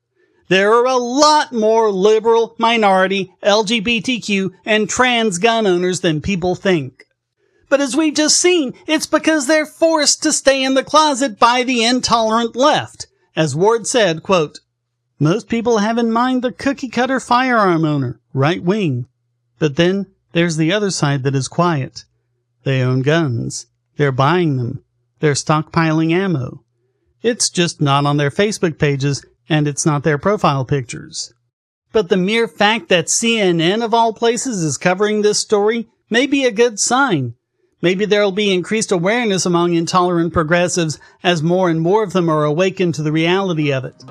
There 0.50 0.74
are 0.74 0.86
a 0.86 0.96
lot 0.96 1.52
more 1.52 1.92
liberal, 1.92 2.56
minority, 2.58 3.34
LGBTQ, 3.44 4.52
and 4.66 4.90
trans 4.90 5.38
gun 5.38 5.68
owners 5.68 6.00
than 6.00 6.22
people 6.22 6.56
think. 6.56 7.07
But 7.70 7.82
as 7.82 7.96
we've 7.96 8.14
just 8.14 8.40
seen, 8.40 8.74
it's 8.86 9.06
because 9.06 9.48
they're 9.48 9.66
forced 9.66 10.24
to 10.24 10.32
stay 10.32 10.64
in 10.64 10.74
the 10.74 10.84
closet 10.84 11.38
by 11.38 11.64
the 11.64 11.84
intolerant 11.84 12.56
left. 12.56 13.08
As 13.36 13.56
Ward 13.56 13.86
said, 13.86 14.24
quote, 14.24 14.60
most 15.20 15.50
people 15.50 15.80
have 15.80 15.98
in 15.98 16.12
mind 16.12 16.44
the 16.44 16.52
cookie 16.52 16.90
cutter 16.90 17.20
firearm 17.20 17.84
owner, 17.84 18.20
right 18.34 18.64
wing. 18.64 19.08
But 19.60 19.76
then 19.76 20.08
there's 20.34 20.58
the 20.58 20.72
other 20.72 20.92
side 20.92 21.24
that 21.24 21.36
is 21.36 21.48
quiet. 21.48 22.06
They 22.64 22.82
own 22.82 23.02
guns. 23.02 23.66
They're 23.98 24.12
buying 24.12 24.58
them. 24.58 24.84
They're 25.20 25.34
stockpiling 25.34 26.12
ammo. 26.12 26.64
It's 27.24 27.50
just 27.50 27.82
not 27.82 28.06
on 28.06 28.18
their 28.18 28.30
Facebook 28.30 28.78
pages 28.78 29.26
and 29.50 29.68
it's 29.68 29.86
not 29.86 30.04
their 30.04 30.18
profile 30.18 30.66
pictures. 30.66 31.34
But 31.92 32.10
the 32.10 32.18
mere 32.18 32.48
fact 32.48 32.90
that 32.90 33.08
CNN 33.08 33.84
of 33.84 33.94
all 33.94 34.14
places 34.14 34.62
is 34.62 34.78
covering 34.78 35.22
this 35.22 35.40
story 35.40 35.88
may 36.10 36.28
be 36.28 36.46
a 36.46 36.52
good 36.52 36.80
sign. 36.80 37.34
Maybe 37.80 38.06
there'll 38.06 38.32
be 38.32 38.52
increased 38.52 38.92
awareness 38.92 39.46
among 39.46 39.76
intolerant 39.76 40.34
progressives 40.34 41.00
as 41.22 41.44
more 41.44 41.70
and 41.70 41.80
more 41.80 42.04
of 42.04 42.12
them 42.12 42.28
are 42.28 42.44
awakened 42.44 42.96
to 42.96 43.04
the 43.04 43.12
reality 43.12 43.72
of 43.72 43.86
it. 43.86 44.04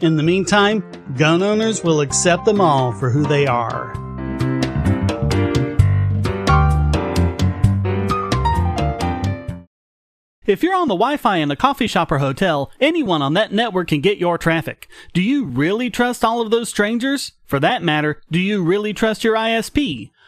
In 0.00 0.16
the 0.16 0.22
meantime, 0.22 0.84
gun 1.16 1.42
owners 1.42 1.82
will 1.82 2.02
accept 2.02 2.44
them 2.44 2.60
all 2.60 2.92
for 2.92 3.08
who 3.08 3.22
they 3.22 3.46
are. 3.46 3.94
If 10.46 10.62
you're 10.62 10.74
on 10.74 10.88
the 10.88 10.94
Wi-Fi 10.94 11.38
in 11.38 11.50
a 11.50 11.56
coffee 11.56 11.86
shop 11.86 12.12
or 12.12 12.18
hotel, 12.18 12.70
anyone 12.78 13.22
on 13.22 13.32
that 13.32 13.50
network 13.50 13.88
can 13.88 14.02
get 14.02 14.18
your 14.18 14.36
traffic. 14.36 14.86
Do 15.14 15.22
you 15.22 15.46
really 15.46 15.88
trust 15.88 16.22
all 16.22 16.42
of 16.42 16.50
those 16.50 16.68
strangers? 16.68 17.32
For 17.46 17.58
that 17.60 17.82
matter, 17.82 18.20
do 18.30 18.38
you 18.38 18.62
really 18.62 18.92
trust 18.92 19.24
your 19.24 19.36
ISP? 19.36 20.10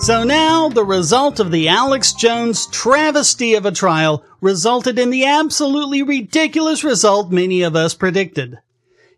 So 0.00 0.22
now, 0.22 0.68
the 0.68 0.84
result 0.84 1.40
of 1.40 1.50
the 1.50 1.68
Alex 1.68 2.12
Jones 2.12 2.66
travesty 2.66 3.54
of 3.54 3.66
a 3.66 3.72
trial 3.72 4.24
resulted 4.40 4.96
in 4.96 5.10
the 5.10 5.24
absolutely 5.24 6.02
ridiculous 6.02 6.84
result 6.84 7.32
many 7.32 7.62
of 7.62 7.74
us 7.74 7.94
predicted. 7.94 8.58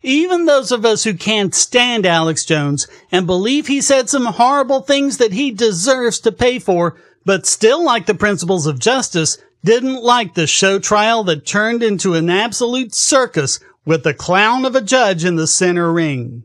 Even 0.03 0.47
those 0.47 0.73
of 0.73 0.87
us 0.87 1.05
who 1.05 1.13
can't 1.13 1.55
stand 1.55 2.07
Alex 2.07 2.47
Jones 2.47 2.89
and 3.13 3.27
believe 3.27 3.67
he 3.67 3.83
said 3.83 4.09
some 4.09 4.25
horrible 4.25 4.81
things 4.81 5.19
that 5.19 5.35
he 5.35 5.51
deserves 5.51 6.19
to 6.21 6.33
pay 6.33 6.59
for, 6.59 6.97
but 7.27 7.47
still 7.47 7.85
like 7.85 8.07
the 8.07 8.15
principles 8.15 8.67
of 8.67 8.79
justice, 8.79 9.37
didn't 9.63 10.03
like 10.03 10.33
the 10.33 10.47
show 10.47 10.79
trial 10.79 11.23
that 11.25 11.45
turned 11.45 11.83
into 11.83 12.15
an 12.15 12.31
absolute 12.31 12.95
circus 12.95 13.61
with 13.85 14.03
the 14.03 14.15
clown 14.15 14.65
of 14.65 14.75
a 14.75 14.81
judge 14.81 15.27
in 15.27 15.37
the 15.37 15.47
center 15.47 15.93
ring. 15.93 16.45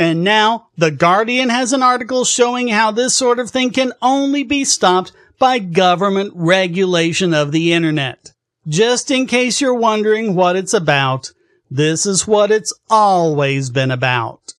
And 0.00 0.24
now, 0.24 0.68
The 0.78 0.90
Guardian 0.90 1.50
has 1.50 1.74
an 1.74 1.82
article 1.82 2.24
showing 2.24 2.68
how 2.68 2.90
this 2.90 3.14
sort 3.14 3.38
of 3.38 3.50
thing 3.50 3.68
can 3.68 3.92
only 4.00 4.42
be 4.42 4.64
stopped 4.64 5.12
by 5.38 5.58
government 5.58 6.32
regulation 6.34 7.34
of 7.34 7.52
the 7.52 7.74
internet. 7.74 8.32
Just 8.66 9.10
in 9.10 9.26
case 9.26 9.60
you're 9.60 9.74
wondering 9.74 10.34
what 10.34 10.56
it's 10.56 10.72
about, 10.72 11.32
this 11.70 12.06
is 12.06 12.26
what 12.26 12.50
it's 12.50 12.72
always 12.88 13.68
been 13.68 13.90
about. 13.90 14.54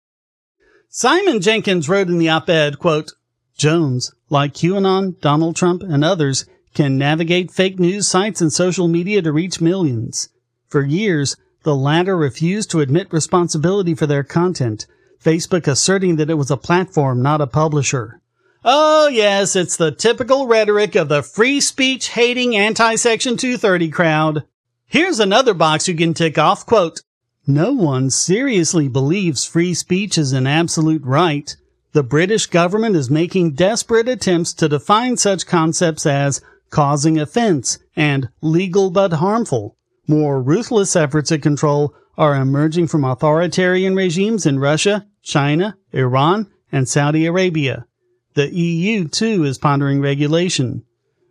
Simon 0.89 1.41
Jenkins 1.41 1.89
wrote 1.89 2.07
in 2.07 2.19
the 2.19 2.29
op-ed, 2.29 2.77
quote, 2.77 3.13
Jones, 3.57 4.13
like 4.29 4.53
QAnon, 4.53 5.19
Donald 5.21 5.55
Trump, 5.55 5.81
and 5.81 6.05
others, 6.05 6.45
can 6.75 6.99
navigate 6.99 7.49
fake 7.49 7.79
news 7.79 8.07
sites 8.07 8.41
and 8.41 8.53
social 8.53 8.87
media 8.87 9.23
to 9.23 9.31
reach 9.31 9.59
millions. 9.59 10.29
For 10.67 10.83
years, 10.83 11.35
the 11.63 11.75
latter 11.75 12.15
refused 12.15 12.69
to 12.69 12.81
admit 12.81 13.11
responsibility 13.11 13.95
for 13.95 14.05
their 14.05 14.23
content, 14.23 14.85
Facebook 15.23 15.67
asserting 15.67 16.15
that 16.15 16.29
it 16.29 16.35
was 16.35 16.51
a 16.51 16.57
platform, 16.57 17.21
not 17.21 17.41
a 17.41 17.47
publisher. 17.47 18.21
Oh 18.63 19.07
yes, 19.07 19.55
it's 19.55 19.77
the 19.77 19.91
typical 19.91 20.47
rhetoric 20.47 20.95
of 20.95 21.09
the 21.09 21.23
free 21.23 21.61
speech 21.61 22.09
hating 22.09 22.55
anti-section 22.55 23.37
230 23.37 23.89
crowd. 23.89 24.43
Here's 24.85 25.19
another 25.19 25.53
box 25.53 25.87
you 25.87 25.95
can 25.95 26.13
tick 26.13 26.37
off, 26.37 26.65
quote, 26.65 27.01
No 27.47 27.71
one 27.71 28.09
seriously 28.09 28.87
believes 28.87 29.45
free 29.45 29.73
speech 29.73 30.17
is 30.17 30.31
an 30.31 30.45
absolute 30.45 31.03
right. 31.03 31.55
The 31.93 32.03
British 32.03 32.45
government 32.45 32.95
is 32.95 33.09
making 33.09 33.53
desperate 33.53 34.07
attempts 34.07 34.53
to 34.53 34.69
define 34.69 35.17
such 35.17 35.45
concepts 35.45 36.05
as 36.05 36.41
causing 36.69 37.19
offense 37.19 37.79
and 37.95 38.29
legal 38.41 38.91
but 38.91 39.13
harmful. 39.13 39.75
More 40.07 40.41
ruthless 40.41 40.95
efforts 40.95 41.31
at 41.31 41.41
control 41.41 41.93
are 42.17 42.35
emerging 42.35 42.87
from 42.87 43.03
authoritarian 43.03 43.95
regimes 43.95 44.45
in 44.45 44.59
Russia, 44.59 45.05
China, 45.23 45.77
Iran, 45.93 46.47
and 46.71 46.87
Saudi 46.87 47.25
Arabia. 47.25 47.85
The 48.33 48.53
EU 48.53 49.07
too 49.07 49.43
is 49.43 49.57
pondering 49.57 50.01
regulation. 50.01 50.83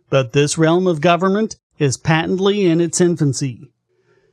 But 0.09 0.33
this 0.33 0.57
realm 0.57 0.87
of 0.87 1.01
government 1.01 1.55
is 1.79 1.97
patently 1.97 2.65
in 2.65 2.81
its 2.81 3.01
infancy. 3.01 3.71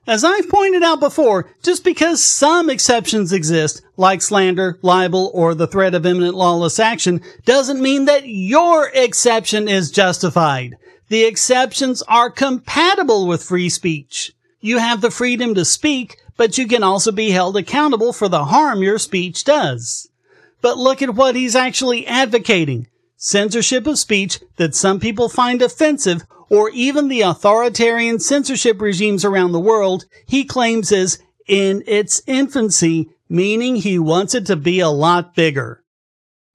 As 0.06 0.24
I've 0.24 0.48
pointed 0.48 0.82
out 0.82 1.00
before, 1.00 1.50
just 1.62 1.84
because 1.84 2.22
some 2.22 2.70
exceptions 2.70 3.32
exist, 3.32 3.82
like 3.98 4.22
slander, 4.22 4.78
libel, 4.80 5.30
or 5.34 5.54
the 5.54 5.66
threat 5.66 5.94
of 5.94 6.06
imminent 6.06 6.34
lawless 6.34 6.80
action, 6.80 7.20
doesn't 7.44 7.82
mean 7.82 8.06
that 8.06 8.26
your 8.26 8.90
exception 8.94 9.68
is 9.68 9.90
justified. 9.90 10.76
The 11.08 11.24
exceptions 11.24 12.02
are 12.02 12.30
compatible 12.30 13.26
with 13.26 13.42
free 13.42 13.68
speech. 13.68 14.32
You 14.60 14.78
have 14.78 15.02
the 15.02 15.10
freedom 15.10 15.54
to 15.54 15.64
speak, 15.64 16.16
but 16.38 16.56
you 16.56 16.66
can 16.66 16.82
also 16.82 17.12
be 17.12 17.30
held 17.30 17.58
accountable 17.58 18.14
for 18.14 18.28
the 18.28 18.46
harm 18.46 18.82
your 18.82 18.98
speech 18.98 19.44
does. 19.44 20.08
But 20.62 20.78
look 20.78 21.02
at 21.02 21.14
what 21.14 21.36
he's 21.36 21.54
actually 21.54 22.06
advocating. 22.06 22.86
Censorship 23.16 23.86
of 23.86 23.98
speech 23.98 24.40
that 24.56 24.74
some 24.74 25.00
people 25.00 25.28
find 25.28 25.60
offensive 25.60 26.24
or 26.48 26.70
even 26.70 27.08
the 27.08 27.20
authoritarian 27.20 28.20
censorship 28.20 28.80
regimes 28.80 29.24
around 29.24 29.52
the 29.52 29.60
world 29.60 30.06
he 30.26 30.44
claims 30.44 30.92
is 30.92 31.18
in 31.48 31.82
its 31.86 32.22
infancy, 32.26 33.10
meaning 33.28 33.76
he 33.76 33.98
wants 33.98 34.34
it 34.34 34.46
to 34.46 34.56
be 34.56 34.80
a 34.80 34.88
lot 34.88 35.34
bigger. 35.34 35.82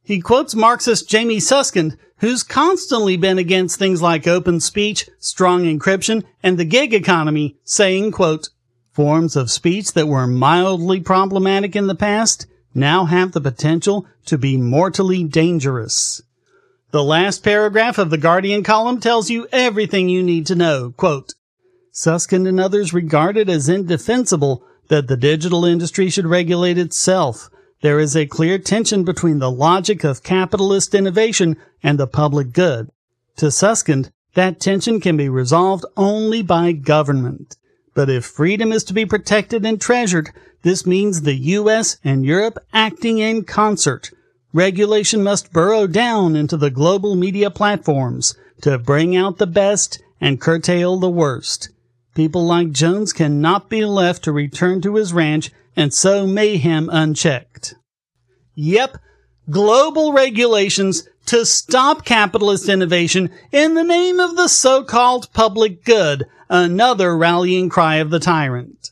He 0.02 0.22
quotes 0.22 0.56
Marxist 0.56 1.10
Jamie 1.10 1.39
Susskind, 1.39 1.98
who's 2.19 2.43
constantly 2.43 3.17
been 3.17 3.38
against 3.38 3.78
things 3.78 4.02
like 4.02 4.28
open 4.28 4.62
speech, 4.62 5.10
strong 5.19 5.63
encryption, 5.63 6.24
and 6.41 6.58
the 6.58 6.65
gig 6.65 6.93
economy, 6.93 7.58
saying, 7.65 8.12
quote, 8.12 8.50
forms 8.93 9.36
of 9.36 9.51
speech 9.51 9.93
that 9.93 10.08
were 10.08 10.27
mildly 10.27 10.99
problematic 10.99 11.75
in 11.75 11.88
the 11.88 11.95
past 11.95 12.45
now 12.75 13.06
have 13.06 13.32
the 13.32 13.41
potential 13.41 14.06
to 14.25 14.38
be 14.38 14.56
mortally 14.56 15.23
dangerous. 15.23 16.21
The 16.91 17.03
last 17.03 17.43
paragraph 17.43 17.97
of 17.97 18.12
the 18.12 18.17
Guardian 18.17 18.63
column 18.63 18.99
tells 18.99 19.29
you 19.29 19.47
everything 19.51 20.10
you 20.10 20.21
need 20.21 20.45
to 20.47 20.56
know. 20.56 20.93
Quote, 20.95 21.34
Susskind 21.91 22.47
and 22.47 22.60
others 22.60 22.93
regard 22.93 23.36
it 23.36 23.49
as 23.49 23.67
indefensible 23.67 24.63
that 24.89 25.08
the 25.08 25.17
digital 25.17 25.65
industry 25.65 26.10
should 26.10 26.25
regulate 26.27 26.77
itself. 26.77 27.49
There 27.82 27.99
is 27.99 28.15
a 28.15 28.27
clear 28.27 28.60
tension 28.60 29.03
between 29.03 29.39
the 29.39 29.51
logic 29.51 30.03
of 30.03 30.23
capitalist 30.23 30.93
innovation 30.93 31.58
and 31.82 31.99
the 31.99 32.08
public 32.08 32.53
good. 32.53 32.89
To 33.38 33.51
Susskind, 33.51 34.12
that 34.36 34.60
tension 34.60 34.99
can 34.99 35.17
be 35.17 35.29
resolved 35.29 35.86
only 35.97 36.41
by 36.41 36.71
government. 36.71 37.58
But 37.93 38.10
if 38.10 38.25
freedom 38.25 38.71
is 38.71 38.84
to 38.86 38.93
be 38.93 39.06
protected 39.06 39.65
and 39.65 39.79
treasured, 39.79 40.32
this 40.63 40.86
means 40.86 41.21
the 41.21 41.36
US 41.36 41.97
and 42.03 42.25
Europe 42.25 42.58
acting 42.73 43.19
in 43.19 43.43
concert. 43.43 44.12
Regulation 44.53 45.23
must 45.23 45.51
burrow 45.51 45.88
down 45.88 46.36
into 46.36 46.58
the 46.58 46.69
global 46.69 47.15
media 47.15 47.49
platforms 47.49 48.36
to 48.62 48.77
bring 48.77 49.15
out 49.15 49.38
the 49.38 49.47
best 49.47 50.01
and 50.21 50.39
curtail 50.39 50.97
the 50.97 51.10
worst. 51.10 51.69
People 52.15 52.45
like 52.45 52.71
Jones 52.71 53.12
cannot 53.12 53.69
be 53.69 53.84
left 53.84 54.23
to 54.23 54.32
return 54.32 54.82
to 54.82 54.95
his 54.95 55.12
ranch 55.12 55.51
and 55.75 55.93
sow 55.93 56.27
mayhem 56.27 56.89
unchecked. 56.91 57.75
Yep, 58.56 58.97
global 59.49 60.13
regulations 60.13 61.08
to 61.25 61.45
stop 61.45 62.06
capitalist 62.06 62.69
innovation 62.69 63.32
in 63.51 63.73
the 63.73 63.84
name 63.84 64.19
of 64.19 64.36
the 64.36 64.47
so-called 64.47 65.34
public 65.34 65.84
good, 65.84 66.25
another 66.54 67.18
rallying 67.18 67.68
cry 67.68 67.96
of 67.96 68.12
the 68.12 68.20
tyrant. 68.20 68.92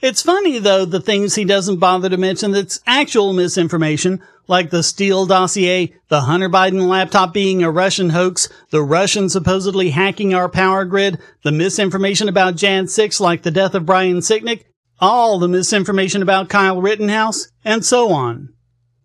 It's 0.00 0.22
funny 0.22 0.58
though, 0.58 0.84
the 0.84 1.00
things 1.00 1.36
he 1.36 1.44
doesn't 1.44 1.78
bother 1.78 2.08
to 2.08 2.16
mention 2.16 2.50
that's 2.50 2.80
actual 2.84 3.32
misinformation, 3.32 4.20
like 4.48 4.70
the 4.70 4.82
Steele 4.82 5.24
dossier, 5.24 5.94
the 6.08 6.22
Hunter 6.22 6.48
Biden 6.48 6.88
laptop 6.88 7.32
being 7.32 7.62
a 7.62 7.70
Russian 7.70 8.10
hoax, 8.10 8.48
the 8.70 8.82
Russians 8.82 9.32
supposedly 9.32 9.90
hacking 9.90 10.34
our 10.34 10.48
power 10.48 10.84
grid, 10.84 11.20
the 11.44 11.52
misinformation 11.52 12.28
about 12.28 12.56
Jan 12.56 12.88
6 12.88 13.20
like 13.20 13.42
the 13.42 13.52
death 13.52 13.76
of 13.76 13.86
Brian 13.86 14.18
Sicknick, 14.18 14.64
all 14.98 15.38
the 15.38 15.46
misinformation 15.46 16.22
about 16.22 16.48
Kyle 16.48 16.82
Rittenhouse, 16.82 17.52
and 17.64 17.84
so 17.84 18.10
on. 18.10 18.52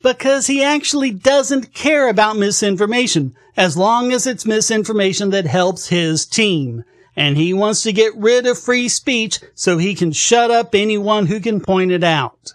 Because 0.01 0.47
he 0.47 0.63
actually 0.63 1.11
doesn't 1.11 1.75
care 1.75 2.09
about 2.09 2.35
misinformation, 2.35 3.35
as 3.55 3.77
long 3.77 4.11
as 4.11 4.25
it's 4.25 4.45
misinformation 4.45 5.29
that 5.29 5.45
helps 5.45 5.89
his 5.89 6.25
team 6.25 6.83
and 7.15 7.37
he 7.37 7.53
wants 7.53 7.83
to 7.83 7.93
get 7.93 8.15
rid 8.15 8.45
of 8.45 8.59
free 8.59 8.89
speech 8.89 9.39
so 9.53 9.77
he 9.77 9.95
can 9.95 10.11
shut 10.11 10.51
up 10.51 10.75
anyone 10.75 11.27
who 11.27 11.39
can 11.39 11.61
point 11.61 11.91
it 11.91 12.03
out. 12.03 12.53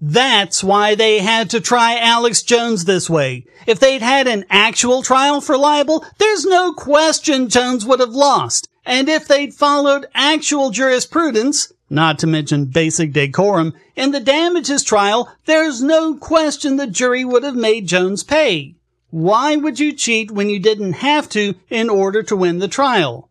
That's 0.00 0.62
why 0.62 0.94
they 0.94 1.20
had 1.20 1.48
to 1.50 1.60
try 1.60 1.98
Alex 1.98 2.42
Jones 2.42 2.84
this 2.84 3.08
way. 3.08 3.46
If 3.66 3.80
they'd 3.80 4.02
had 4.02 4.28
an 4.28 4.44
actual 4.50 5.02
trial 5.02 5.40
for 5.40 5.56
libel, 5.56 6.04
there's 6.18 6.44
no 6.44 6.72
question 6.72 7.48
Jones 7.48 7.86
would 7.86 8.00
have 8.00 8.14
lost. 8.14 8.68
And 8.84 9.08
if 9.08 9.26
they'd 9.26 9.54
followed 9.54 10.06
actual 10.14 10.70
jurisprudence, 10.70 11.72
not 11.88 12.18
to 12.18 12.26
mention 12.26 12.66
basic 12.66 13.12
decorum, 13.12 13.72
in 13.96 14.12
the 14.12 14.20
damages 14.20 14.84
trial, 14.84 15.32
there's 15.46 15.82
no 15.82 16.14
question 16.14 16.76
the 16.76 16.86
jury 16.86 17.24
would 17.24 17.42
have 17.42 17.56
made 17.56 17.88
Jones 17.88 18.22
pay. 18.22 18.76
Why 19.10 19.56
would 19.56 19.80
you 19.80 19.92
cheat 19.92 20.30
when 20.30 20.50
you 20.50 20.58
didn't 20.58 20.94
have 20.94 21.28
to 21.30 21.54
in 21.70 21.88
order 21.88 22.22
to 22.24 22.36
win 22.36 22.58
the 22.58 22.68
trial? 22.68 23.30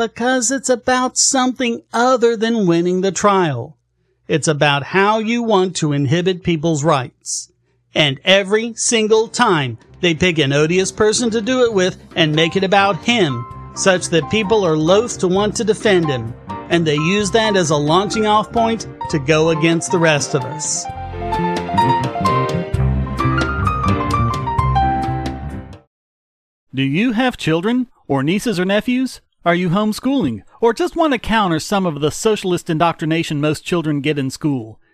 Because 0.00 0.50
it's 0.50 0.70
about 0.70 1.18
something 1.18 1.82
other 1.92 2.34
than 2.34 2.66
winning 2.66 3.02
the 3.02 3.12
trial. 3.12 3.76
It's 4.28 4.48
about 4.48 4.82
how 4.82 5.18
you 5.18 5.42
want 5.42 5.76
to 5.76 5.92
inhibit 5.92 6.42
people's 6.42 6.82
rights. 6.82 7.52
And 7.94 8.18
every 8.24 8.72
single 8.76 9.28
time 9.28 9.76
they 10.00 10.14
pick 10.14 10.38
an 10.38 10.54
odious 10.54 10.90
person 10.90 11.28
to 11.32 11.42
do 11.42 11.64
it 11.64 11.74
with 11.74 12.02
and 12.16 12.34
make 12.34 12.56
it 12.56 12.64
about 12.64 13.04
him, 13.04 13.44
such 13.74 14.08
that 14.08 14.30
people 14.30 14.64
are 14.64 14.74
loath 14.74 15.18
to 15.18 15.28
want 15.28 15.54
to 15.56 15.64
defend 15.64 16.08
him. 16.08 16.32
And 16.48 16.86
they 16.86 16.94
use 16.94 17.30
that 17.32 17.54
as 17.54 17.68
a 17.68 17.76
launching 17.76 18.24
off 18.24 18.50
point 18.50 18.86
to 19.10 19.18
go 19.18 19.50
against 19.50 19.92
the 19.92 19.98
rest 19.98 20.34
of 20.34 20.42
us. 20.44 20.86
Do 26.72 26.82
you 26.82 27.12
have 27.12 27.36
children, 27.36 27.88
or 28.08 28.22
nieces 28.22 28.58
or 28.58 28.64
nephews? 28.64 29.20
Are 29.42 29.54
you 29.54 29.70
homeschooling, 29.70 30.42
or 30.60 30.74
just 30.74 30.96
want 30.96 31.14
to 31.14 31.18
counter 31.18 31.58
some 31.60 31.86
of 31.86 32.02
the 32.02 32.10
socialist 32.10 32.68
indoctrination 32.68 33.40
most 33.40 33.64
children 33.64 34.02
get 34.02 34.18
in 34.18 34.28
school? 34.28 34.78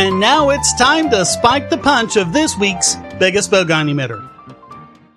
And 0.00 0.18
now 0.18 0.48
it's 0.48 0.72
time 0.72 1.10
to 1.10 1.26
spike 1.26 1.68
the 1.68 1.76
punch 1.76 2.16
of 2.16 2.32
this 2.32 2.56
week's 2.56 2.96
biggest 3.18 3.50
bogon 3.50 3.92
emitter. 3.92 4.26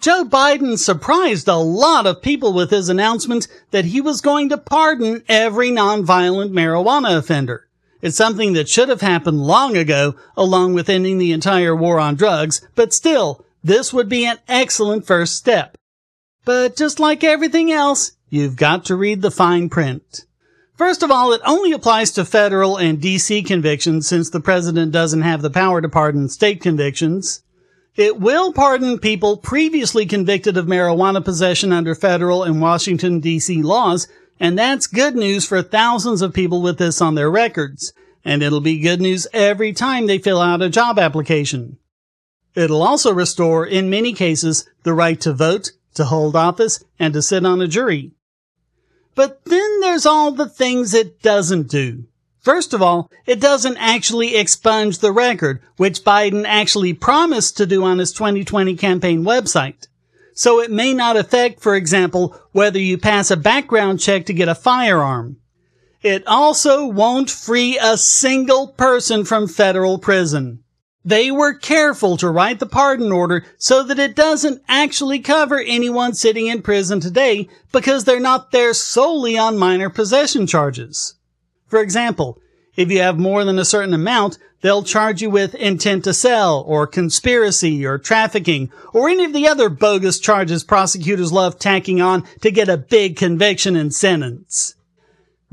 Joe 0.02 0.26
Biden 0.26 0.78
surprised 0.78 1.48
a 1.48 1.56
lot 1.56 2.06
of 2.06 2.22
people 2.22 2.52
with 2.52 2.70
his 2.70 2.90
announcement 2.90 3.48
that 3.72 3.86
he 3.86 4.02
was 4.02 4.20
going 4.20 4.50
to 4.50 4.58
pardon 4.58 5.24
every 5.30 5.70
nonviolent 5.70 6.52
marijuana 6.52 7.18
offender. 7.18 7.66
It's 8.02 8.18
something 8.18 8.52
that 8.54 8.68
should 8.68 8.90
have 8.90 9.00
happened 9.00 9.40
long 9.40 9.78
ago, 9.78 10.16
along 10.36 10.74
with 10.74 10.90
ending 10.90 11.18
the 11.18 11.32
entire 11.32 11.74
war 11.74 11.98
on 11.98 12.16
drugs, 12.16 12.60
but 12.76 12.94
still, 12.94 13.46
this 13.64 13.94
would 13.94 14.10
be 14.10 14.26
an 14.26 14.40
excellent 14.50 15.08
first 15.08 15.38
step. 15.38 15.78
But 16.44 16.76
just 16.76 17.00
like 17.00 17.24
everything 17.24 17.72
else, 17.72 18.18
you've 18.30 18.58
got 18.58 18.84
to 18.88 18.98
read 18.98 19.22
the 19.22 19.32
fine 19.32 19.70
print. 19.70 20.26
First 20.76 21.04
of 21.04 21.12
all, 21.12 21.34
it 21.34 21.42
only 21.46 21.72
applies 21.72 22.12
to 22.12 22.26
federal 22.26 22.78
and 22.78 23.00
DC 23.00 23.46
convictions 23.46 24.08
since 24.08 24.30
the 24.30 24.40
president 24.40 24.92
doesn't 24.92 25.22
have 25.22 25.44
the 25.44 25.52
power 25.52 25.82
to 25.82 25.90
pardon 25.90 26.30
state 26.30 26.62
convictions. 26.62 27.44
It 27.96 28.20
will 28.20 28.52
pardon 28.52 28.98
people 28.98 29.38
previously 29.38 30.08
convicted 30.08 30.58
of 30.58 30.66
marijuana 30.66 31.24
possession 31.24 31.72
under 31.72 31.94
federal 31.94 32.42
and 32.42 32.60
Washington 32.60 33.22
DC 33.22 33.64
laws, 33.64 34.08
and 34.40 34.58
that's 34.58 34.88
good 34.88 35.16
news 35.16 35.46
for 35.46 35.62
thousands 35.62 36.24
of 36.24 36.34
people 36.34 36.64
with 36.64 36.80
this 36.80 37.02
on 37.02 37.14
their 37.14 37.30
records. 37.30 37.94
And 38.26 38.42
it'll 38.42 38.62
be 38.62 38.80
good 38.80 39.00
news 39.00 39.28
every 39.32 39.74
time 39.74 40.08
they 40.08 40.18
fill 40.18 40.42
out 40.42 40.64
a 40.64 40.70
job 40.70 40.98
application. 40.98 41.78
It'll 42.56 42.82
also 42.82 43.14
restore, 43.14 43.66
in 43.66 43.92
many 43.92 44.14
cases, 44.14 44.68
the 44.84 44.94
right 44.94 45.20
to 45.22 45.34
vote, 45.34 45.72
to 45.96 46.06
hold 46.06 46.36
office, 46.36 46.84
and 46.98 47.14
to 47.14 47.22
sit 47.22 47.46
on 47.46 47.62
a 47.62 47.68
jury. 47.68 48.12
But 49.16 49.46
then 49.46 49.80
there's 49.82 50.06
all 50.06 50.32
the 50.32 50.50
things 50.50 50.94
it 50.94 51.22
doesn't 51.22 51.70
do. 51.70 52.06
First 52.40 52.74
of 52.74 52.82
all, 52.82 53.10
it 53.26 53.40
doesn't 53.40 53.78
actually 53.78 54.36
expunge 54.36 54.98
the 54.98 55.14
record, 55.14 55.62
which 55.78 56.04
Biden 56.04 56.44
actually 56.46 56.94
promised 56.94 57.56
to 57.58 57.66
do 57.66 57.84
on 57.84 58.00
his 58.00 58.12
2020 58.12 58.76
campaign 58.76 59.24
website. 59.24 59.88
So 60.34 60.60
it 60.60 60.72
may 60.72 60.94
not 60.94 61.16
affect, 61.16 61.62
for 61.62 61.76
example, 61.76 62.36
whether 62.52 62.80
you 62.80 62.98
pass 62.98 63.32
a 63.32 63.38
background 63.38 64.00
check 64.00 64.26
to 64.26 64.34
get 64.34 64.50
a 64.50 64.56
firearm. 64.56 65.38
It 66.02 66.28
also 66.28 66.86
won't 66.86 67.30
free 67.30 67.78
a 67.82 67.98
single 67.98 68.68
person 68.68 69.24
from 69.24 69.48
federal 69.48 70.00
prison. 70.00 70.63
They 71.06 71.32
were 71.32 71.54
careful 71.54 72.16
to 72.18 72.30
write 72.30 72.60
the 72.60 72.66
pardon 72.66 73.12
order 73.12 73.46
so 73.58 73.84
that 73.84 74.00
it 74.00 74.16
doesn't 74.16 74.62
actually 74.70 75.20
cover 75.20 75.60
anyone 75.60 76.14
sitting 76.14 76.48
in 76.48 76.62
prison 76.62 77.02
today 77.02 77.50
because 77.74 78.06
they're 78.06 78.20
not 78.22 78.52
there 78.52 78.74
solely 78.74 79.38
on 79.38 79.58
minor 79.58 79.90
possession 79.90 80.48
charges. 80.48 81.16
For 81.68 81.82
example, 81.82 82.40
if 82.76 82.90
you 82.90 83.02
have 83.02 83.20
more 83.20 83.44
than 83.44 83.60
a 83.60 83.66
certain 83.66 83.94
amount, 83.94 84.38
they'll 84.62 84.84
charge 84.84 85.22
you 85.22 85.30
with 85.30 85.56
intent 85.56 86.06
to 86.06 86.14
sell 86.14 86.64
or 86.66 86.88
conspiracy 86.88 87.86
or 87.86 87.98
trafficking 87.98 88.72
or 88.94 89.10
any 89.10 89.26
of 89.26 89.34
the 89.34 89.48
other 89.48 89.70
bogus 89.70 90.20
charges 90.20 90.64
prosecutors 90.64 91.34
love 91.34 91.60
tacking 91.60 92.02
on 92.02 92.24
to 92.42 92.50
get 92.50 92.70
a 92.70 92.78
big 92.78 93.18
conviction 93.18 93.76
and 93.76 93.94
sentence. 93.94 94.76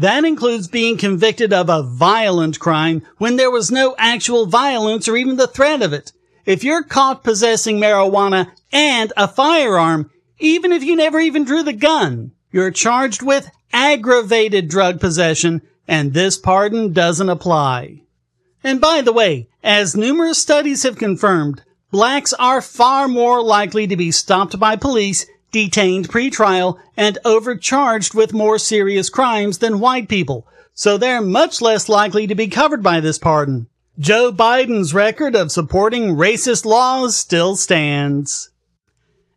That 0.00 0.24
includes 0.24 0.66
being 0.66 0.96
convicted 0.96 1.52
of 1.52 1.68
a 1.68 1.82
violent 1.82 2.58
crime 2.58 3.02
when 3.18 3.36
there 3.36 3.50
was 3.50 3.70
no 3.70 3.94
actual 3.98 4.46
violence 4.46 5.06
or 5.06 5.14
even 5.14 5.36
the 5.36 5.46
threat 5.46 5.82
of 5.82 5.92
it. 5.92 6.12
If 6.46 6.64
you're 6.64 6.82
caught 6.82 7.22
possessing 7.22 7.76
marijuana 7.76 8.50
and 8.72 9.12
a 9.14 9.28
firearm, 9.28 10.10
even 10.38 10.72
if 10.72 10.82
you 10.82 10.96
never 10.96 11.20
even 11.20 11.44
drew 11.44 11.62
the 11.62 11.74
gun, 11.74 12.32
you're 12.50 12.70
charged 12.70 13.20
with 13.20 13.50
aggravated 13.74 14.70
drug 14.70 15.00
possession 15.00 15.60
and 15.86 16.14
this 16.14 16.38
pardon 16.38 16.94
doesn't 16.94 17.28
apply. 17.28 18.00
And 18.64 18.80
by 18.80 19.02
the 19.02 19.12
way, 19.12 19.50
as 19.62 19.94
numerous 19.94 20.38
studies 20.38 20.82
have 20.84 20.96
confirmed, 20.96 21.62
blacks 21.90 22.32
are 22.32 22.62
far 22.62 23.06
more 23.06 23.42
likely 23.42 23.86
to 23.86 23.98
be 23.98 24.12
stopped 24.12 24.58
by 24.58 24.76
police 24.76 25.26
detained 25.50 26.08
pretrial, 26.08 26.78
and 26.96 27.18
overcharged 27.24 28.14
with 28.14 28.32
more 28.32 28.58
serious 28.58 29.08
crimes 29.10 29.58
than 29.58 29.80
white 29.80 30.08
people, 30.08 30.46
so 30.74 30.96
they're 30.96 31.20
much 31.20 31.60
less 31.60 31.88
likely 31.88 32.26
to 32.26 32.34
be 32.34 32.48
covered 32.48 32.82
by 32.82 33.00
this 33.00 33.18
pardon. 33.18 33.66
Joe 33.98 34.32
Biden's 34.32 34.94
record 34.94 35.36
of 35.36 35.52
supporting 35.52 36.16
racist 36.16 36.64
laws 36.64 37.16
still 37.16 37.56
stands. 37.56 38.50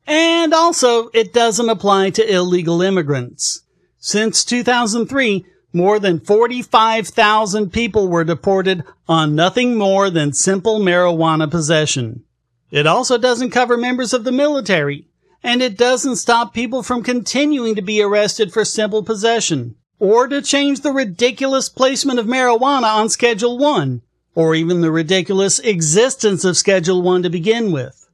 And 0.08 0.54
also, 0.54 1.10
it 1.14 1.34
doesn't 1.34 1.70
apply 1.70 2.12
to 2.12 2.34
illegal 2.34 2.82
immigrants. 2.82 3.62
Since 4.00 4.46
2003, 4.46 5.46
more 5.74 6.00
than 6.00 6.20
45,000 6.20 7.74
people 7.74 8.08
were 8.08 8.24
deported 8.24 8.84
on 9.08 9.36
nothing 9.36 9.76
more 9.76 10.10
than 10.10 10.32
simple 10.32 10.80
marijuana 10.80 11.50
possession. 11.50 12.24
It 12.70 12.88
also 12.88 13.18
doesn't 13.18 13.52
cover 13.52 13.76
members 13.76 14.14
of 14.14 14.24
the 14.24 14.32
military, 14.32 15.08
and 15.44 15.62
it 15.62 15.78
doesn't 15.78 16.16
stop 16.16 16.54
people 16.54 16.82
from 16.82 17.04
continuing 17.04 17.76
to 17.76 17.82
be 17.82 18.02
arrested 18.02 18.54
for 18.54 18.64
simple 18.64 19.04
possession, 19.04 19.76
or 20.00 20.28
to 20.28 20.42
change 20.42 20.82
the 20.82 20.92
ridiculous 20.92 21.70
placement 21.70 22.20
of 22.20 22.26
marijuana 22.26 22.96
on 22.96 23.10
Schedule 23.10 23.58
1, 23.58 24.02
or 24.36 24.56
even 24.56 24.82
the 24.82 24.92
ridiculous 24.92 25.60
existence 25.60 26.46
of 26.46 26.58
Schedule 26.58 27.02
1 27.02 27.24
to 27.24 27.30
begin 27.30 27.72
with. 27.72 28.08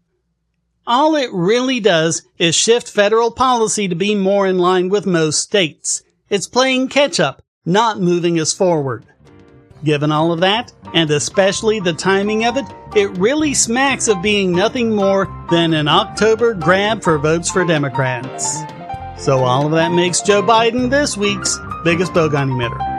All 0.87 1.15
it 1.15 1.29
really 1.31 1.79
does 1.79 2.23
is 2.39 2.55
shift 2.55 2.89
federal 2.89 3.29
policy 3.29 3.87
to 3.87 3.95
be 3.95 4.15
more 4.15 4.47
in 4.47 4.57
line 4.57 4.89
with 4.89 5.05
most 5.05 5.39
states. 5.39 6.01
It's 6.29 6.47
playing 6.47 6.87
catch 6.89 7.19
up, 7.19 7.43
not 7.63 7.99
moving 7.99 8.39
us 8.39 8.53
forward. 8.53 9.05
Given 9.83 10.11
all 10.11 10.31
of 10.31 10.39
that, 10.39 10.73
and 10.93 11.11
especially 11.11 11.79
the 11.79 11.93
timing 11.93 12.43
of 12.43 12.57
it, 12.57 12.65
it 12.95 13.07
really 13.17 13.53
smacks 13.53 14.07
of 14.07 14.21
being 14.21 14.51
nothing 14.51 14.95
more 14.95 15.27
than 15.51 15.73
an 15.73 15.87
October 15.87 16.53
grab 16.53 17.03
for 17.03 17.17
votes 17.17 17.49
for 17.49 17.65
Democrats. 17.65 18.57
So 19.17 19.39
all 19.39 19.65
of 19.65 19.71
that 19.73 19.91
makes 19.91 20.21
Joe 20.21 20.41
Biden 20.41 20.89
this 20.89 21.17
week's 21.17 21.57
biggest 21.83 22.13
bogon 22.13 22.51
emitter. 22.51 22.98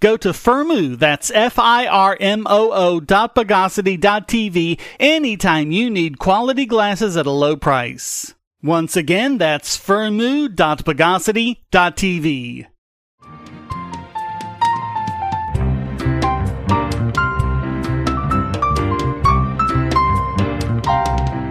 Go 0.00 0.16
to 0.16 0.30
Firmoo, 0.30 0.98
that's 0.98 1.30
F-I-R-M-O-O 1.30 3.00
dot 3.00 3.34
Bogosity 3.34 4.00
dot 4.00 4.28
TV 4.28 4.80
anytime 5.00 5.70
you 5.70 5.90
need 5.90 6.18
quality 6.18 6.66
glasses 6.66 7.16
at 7.16 7.26
a 7.26 7.30
low 7.30 7.56
price. 7.56 8.34
Once 8.62 8.96
again, 8.96 9.38
that's 9.38 9.76
Firmoo 9.76 10.54
dot 10.54 10.84
Bogosity 10.84 11.58
dot 11.70 11.96
TV. 11.96 12.66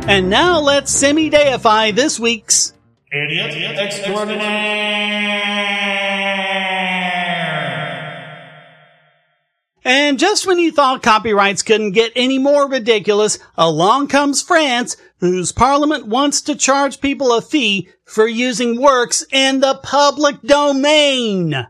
And 0.08 0.30
now 0.30 0.60
let's 0.60 0.92
semi-deify 0.92 1.92
this 1.92 2.20
week's 2.20 2.74
Idiot 3.12 3.80
extraordinaire. 3.80 5.16
And 9.86 10.18
just 10.18 10.48
when 10.48 10.58
you 10.58 10.72
thought 10.72 11.04
copyrights 11.04 11.62
couldn't 11.62 11.92
get 11.92 12.12
any 12.16 12.40
more 12.40 12.68
ridiculous, 12.68 13.38
along 13.56 14.08
comes 14.08 14.42
France, 14.42 14.98
whose 15.20 15.52
parliament 15.52 16.08
wants 16.08 16.42
to 16.42 16.56
charge 16.56 17.00
people 17.00 17.32
a 17.32 17.40
fee 17.40 17.90
for 18.04 18.28
using 18.28 18.82
works 18.82 19.24
in 19.32 19.60
the 19.60 19.80
public 19.84 20.42
domain. 20.42 21.68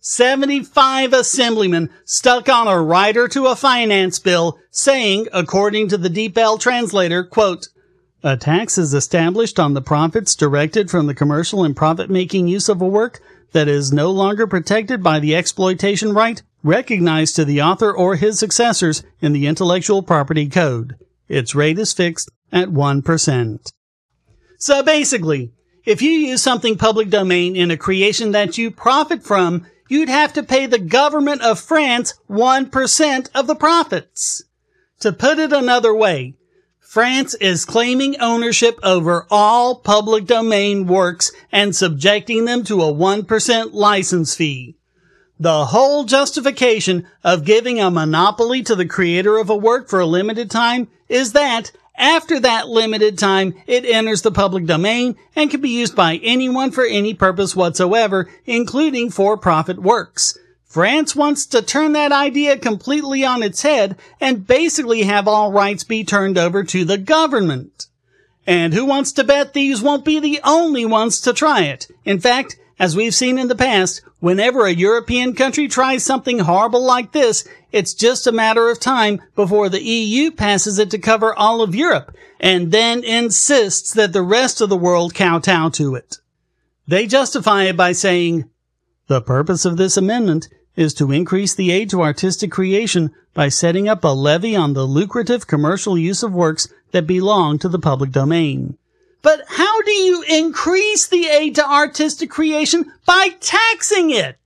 75 0.00 1.12
assemblymen 1.12 1.90
stuck 2.04 2.48
on 2.48 2.66
a 2.66 2.82
rider 2.82 3.28
to 3.28 3.46
a 3.46 3.54
finance 3.54 4.18
bill 4.18 4.58
saying, 4.72 5.28
according 5.32 5.86
to 5.88 5.96
the 5.96 6.08
DeepL 6.08 6.58
translator, 6.58 7.22
quote, 7.22 7.68
a 8.24 8.36
tax 8.36 8.76
is 8.76 8.92
established 8.92 9.60
on 9.60 9.74
the 9.74 9.80
profits 9.80 10.34
directed 10.34 10.90
from 10.90 11.06
the 11.06 11.14
commercial 11.14 11.62
and 11.62 11.76
profit-making 11.76 12.48
use 12.48 12.68
of 12.68 12.82
a 12.82 12.86
work 12.86 13.20
that 13.52 13.68
is 13.68 13.92
no 13.92 14.10
longer 14.10 14.46
protected 14.46 15.02
by 15.02 15.18
the 15.18 15.34
exploitation 15.34 16.12
right 16.12 16.42
recognized 16.62 17.36
to 17.36 17.44
the 17.44 17.62
author 17.62 17.90
or 17.92 18.16
his 18.16 18.38
successors 18.38 19.02
in 19.20 19.32
the 19.32 19.46
intellectual 19.46 20.02
property 20.02 20.48
code. 20.48 20.96
Its 21.28 21.54
rate 21.54 21.78
is 21.78 21.92
fixed 21.92 22.30
at 22.52 22.68
1%. 22.68 23.72
So 24.58 24.82
basically, 24.82 25.52
if 25.86 26.02
you 26.02 26.10
use 26.10 26.42
something 26.42 26.76
public 26.76 27.08
domain 27.08 27.56
in 27.56 27.70
a 27.70 27.76
creation 27.76 28.32
that 28.32 28.58
you 28.58 28.70
profit 28.70 29.22
from, 29.22 29.66
you'd 29.88 30.08
have 30.08 30.32
to 30.34 30.42
pay 30.42 30.66
the 30.66 30.78
government 30.78 31.42
of 31.42 31.58
France 31.58 32.14
1% 32.28 33.30
of 33.34 33.46
the 33.46 33.54
profits. 33.54 34.42
To 35.00 35.12
put 35.12 35.38
it 35.38 35.52
another 35.52 35.94
way, 35.94 36.34
France 36.90 37.34
is 37.34 37.64
claiming 37.64 38.20
ownership 38.20 38.76
over 38.82 39.24
all 39.30 39.76
public 39.76 40.26
domain 40.26 40.88
works 40.88 41.30
and 41.52 41.76
subjecting 41.76 42.46
them 42.46 42.64
to 42.64 42.82
a 42.82 42.92
1% 42.92 43.72
license 43.72 44.34
fee. 44.34 44.74
The 45.38 45.66
whole 45.66 46.02
justification 46.02 47.06
of 47.22 47.44
giving 47.44 47.78
a 47.78 47.92
monopoly 47.92 48.64
to 48.64 48.74
the 48.74 48.86
creator 48.86 49.38
of 49.38 49.48
a 49.48 49.56
work 49.56 49.88
for 49.88 50.00
a 50.00 50.04
limited 50.04 50.50
time 50.50 50.88
is 51.08 51.32
that 51.32 51.70
after 51.94 52.40
that 52.40 52.66
limited 52.66 53.16
time, 53.16 53.54
it 53.68 53.84
enters 53.84 54.22
the 54.22 54.32
public 54.32 54.66
domain 54.66 55.14
and 55.36 55.48
can 55.48 55.60
be 55.60 55.70
used 55.70 55.94
by 55.94 56.16
anyone 56.24 56.72
for 56.72 56.84
any 56.84 57.14
purpose 57.14 57.54
whatsoever, 57.54 58.28
including 58.46 59.10
for-profit 59.10 59.78
works. 59.78 60.36
France 60.70 61.16
wants 61.16 61.46
to 61.46 61.62
turn 61.62 61.94
that 61.94 62.12
idea 62.12 62.56
completely 62.56 63.24
on 63.24 63.42
its 63.42 63.62
head 63.62 63.96
and 64.20 64.46
basically 64.46 65.02
have 65.02 65.26
all 65.26 65.50
rights 65.50 65.82
be 65.82 66.04
turned 66.04 66.38
over 66.38 66.62
to 66.62 66.84
the 66.84 66.96
government. 66.96 67.88
And 68.46 68.72
who 68.72 68.84
wants 68.84 69.10
to 69.12 69.24
bet 69.24 69.52
these 69.52 69.82
won't 69.82 70.04
be 70.04 70.20
the 70.20 70.38
only 70.44 70.86
ones 70.86 71.20
to 71.22 71.32
try 71.32 71.62
it? 71.62 71.88
In 72.04 72.20
fact, 72.20 72.56
as 72.78 72.94
we've 72.94 73.16
seen 73.16 73.36
in 73.36 73.48
the 73.48 73.56
past, 73.56 74.02
whenever 74.20 74.64
a 74.64 74.72
European 74.72 75.34
country 75.34 75.66
tries 75.66 76.04
something 76.04 76.38
horrible 76.38 76.84
like 76.84 77.10
this, 77.10 77.44
it's 77.72 77.92
just 77.92 78.28
a 78.28 78.32
matter 78.32 78.70
of 78.70 78.78
time 78.78 79.20
before 79.34 79.68
the 79.68 79.82
EU 79.82 80.30
passes 80.30 80.78
it 80.78 80.88
to 80.92 80.98
cover 80.98 81.34
all 81.34 81.62
of 81.62 81.74
Europe 81.74 82.14
and 82.38 82.70
then 82.70 83.02
insists 83.02 83.92
that 83.94 84.12
the 84.12 84.22
rest 84.22 84.60
of 84.60 84.68
the 84.68 84.76
world 84.76 85.16
kowtow 85.16 85.68
to 85.70 85.96
it. 85.96 86.18
They 86.86 87.08
justify 87.08 87.64
it 87.64 87.76
by 87.76 87.90
saying, 87.90 88.48
the 89.08 89.20
purpose 89.20 89.64
of 89.64 89.76
this 89.76 89.96
amendment 89.96 90.48
is 90.80 90.94
to 90.94 91.12
increase 91.12 91.54
the 91.54 91.70
aid 91.70 91.90
to 91.90 92.00
artistic 92.00 92.50
creation 92.50 93.10
by 93.34 93.50
setting 93.50 93.86
up 93.86 94.02
a 94.02 94.08
levy 94.08 94.56
on 94.56 94.72
the 94.72 94.84
lucrative 94.84 95.46
commercial 95.46 95.98
use 95.98 96.22
of 96.22 96.32
works 96.32 96.68
that 96.92 97.06
belong 97.06 97.58
to 97.58 97.68
the 97.68 97.78
public 97.78 98.10
domain. 98.10 98.78
But 99.20 99.42
how 99.46 99.82
do 99.82 99.92
you 99.92 100.24
increase 100.26 101.06
the 101.06 101.26
aid 101.26 101.56
to 101.56 101.70
artistic 101.70 102.30
creation 102.30 102.90
by 103.04 103.36
taxing 103.40 104.10
it? 104.10 104.38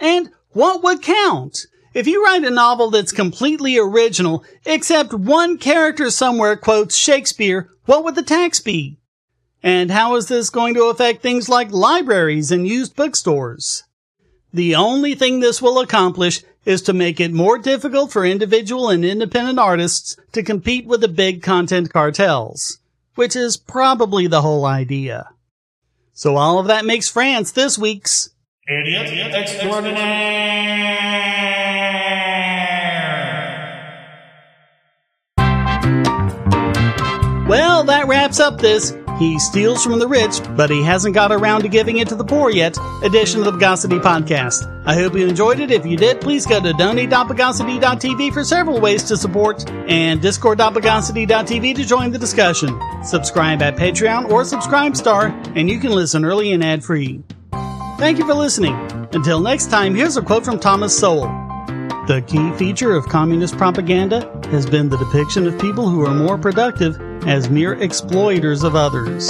And 0.00 0.30
what 0.52 0.82
would 0.82 1.02
count? 1.02 1.66
If 1.92 2.06
you 2.06 2.24
write 2.24 2.44
a 2.44 2.50
novel 2.50 2.90
that's 2.90 3.12
completely 3.12 3.76
original, 3.76 4.44
except 4.64 5.12
one 5.12 5.58
character 5.58 6.10
somewhere 6.10 6.56
quotes 6.56 6.96
Shakespeare, 6.96 7.68
what 7.84 8.02
would 8.02 8.14
the 8.14 8.22
tax 8.22 8.60
be? 8.60 8.98
And 9.62 9.90
how 9.90 10.16
is 10.16 10.28
this 10.28 10.48
going 10.48 10.72
to 10.74 10.84
affect 10.84 11.20
things 11.20 11.50
like 11.50 11.70
libraries 11.70 12.50
and 12.50 12.66
used 12.66 12.96
bookstores? 12.96 13.84
The 14.52 14.74
only 14.74 15.14
thing 15.14 15.40
this 15.40 15.60
will 15.60 15.78
accomplish 15.80 16.42
is 16.64 16.82
to 16.82 16.92
make 16.92 17.20
it 17.20 17.32
more 17.32 17.58
difficult 17.58 18.12
for 18.12 18.24
individual 18.24 18.88
and 18.88 19.04
independent 19.04 19.58
artists 19.58 20.16
to 20.32 20.42
compete 20.42 20.86
with 20.86 21.00
the 21.00 21.08
big 21.08 21.42
content 21.42 21.92
cartels, 21.92 22.78
which 23.14 23.36
is 23.36 23.56
probably 23.56 24.26
the 24.26 24.42
whole 24.42 24.64
idea. 24.64 25.30
So 26.12 26.36
all 26.36 26.58
of 26.58 26.66
that 26.66 26.84
makes 26.84 27.08
France 27.08 27.52
this 27.52 27.78
week's 27.78 28.30
Idiot 28.66 29.34
extraordinaire. 29.34 30.98
Well, 37.48 37.84
that 37.84 38.06
wraps 38.08 38.40
up 38.40 38.60
this 38.60 38.94
He 39.18 39.38
Steals 39.40 39.82
from 39.82 39.98
the 39.98 40.06
Rich, 40.06 40.40
but 40.56 40.70
he 40.70 40.82
hasn't 40.82 41.14
got 41.14 41.32
around 41.32 41.62
to 41.62 41.68
giving 41.68 41.98
it 41.98 42.08
to 42.08 42.14
the 42.14 42.24
poor 42.24 42.50
yet 42.50 42.78
edition 43.02 43.40
of 43.40 43.46
the 43.46 43.52
Bogosity 43.52 44.00
Podcast. 44.00 44.72
I 44.86 44.94
hope 44.94 45.14
you 45.14 45.26
enjoyed 45.26 45.58
it. 45.58 45.72
If 45.72 45.84
you 45.84 45.96
did, 45.96 46.20
please 46.20 46.46
go 46.46 46.60
to 46.60 46.72
donate.bogosity.tv 46.72 48.32
for 48.32 48.44
several 48.44 48.80
ways 48.80 49.02
to 49.04 49.16
support 49.16 49.68
and 49.70 50.22
discord.bogosity.tv 50.22 51.74
to 51.74 51.84
join 51.84 52.12
the 52.12 52.18
discussion. 52.18 52.80
Subscribe 53.02 53.60
at 53.60 53.76
Patreon 53.76 54.30
or 54.30 54.42
Subscribestar, 54.42 55.30
and 55.56 55.68
you 55.68 55.80
can 55.80 55.90
listen 55.90 56.24
early 56.24 56.52
and 56.52 56.62
ad 56.62 56.84
free. 56.84 57.22
Thank 57.98 58.18
you 58.18 58.26
for 58.26 58.34
listening. 58.34 58.76
Until 59.12 59.40
next 59.40 59.66
time, 59.66 59.96
here's 59.96 60.16
a 60.16 60.22
quote 60.22 60.44
from 60.44 60.60
Thomas 60.60 60.96
Sowell. 60.96 61.26
The 62.06 62.22
key 62.26 62.52
feature 62.52 62.94
of 62.94 63.04
communist 63.06 63.56
propaganda 63.58 64.30
has 64.50 64.64
been 64.64 64.88
the 64.88 64.96
depiction 64.96 65.46
of 65.48 65.60
people 65.60 65.88
who 65.88 66.06
are 66.06 66.14
more 66.14 66.38
productive 66.38 66.98
as 67.26 67.50
mere 67.50 67.74
exploiters 67.82 68.62
of 68.62 68.74
others. 68.74 69.28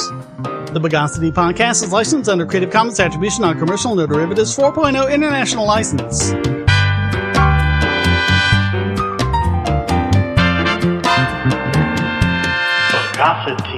The 0.72 0.81
Bogosity 0.81 1.33
Podcast 1.33 1.83
is 1.83 1.92
licensed 1.92 2.29
under 2.29 2.44
Creative 2.44 2.70
Commons 2.70 3.01
Attribution 3.01 3.44
on 3.44 3.59
Commercial 3.59 3.94
No 3.94 4.07
Derivatives 4.07 4.57
4.0 4.57 5.12
International 5.12 5.66
License. 5.66 6.33
Bogosity. 12.92 13.78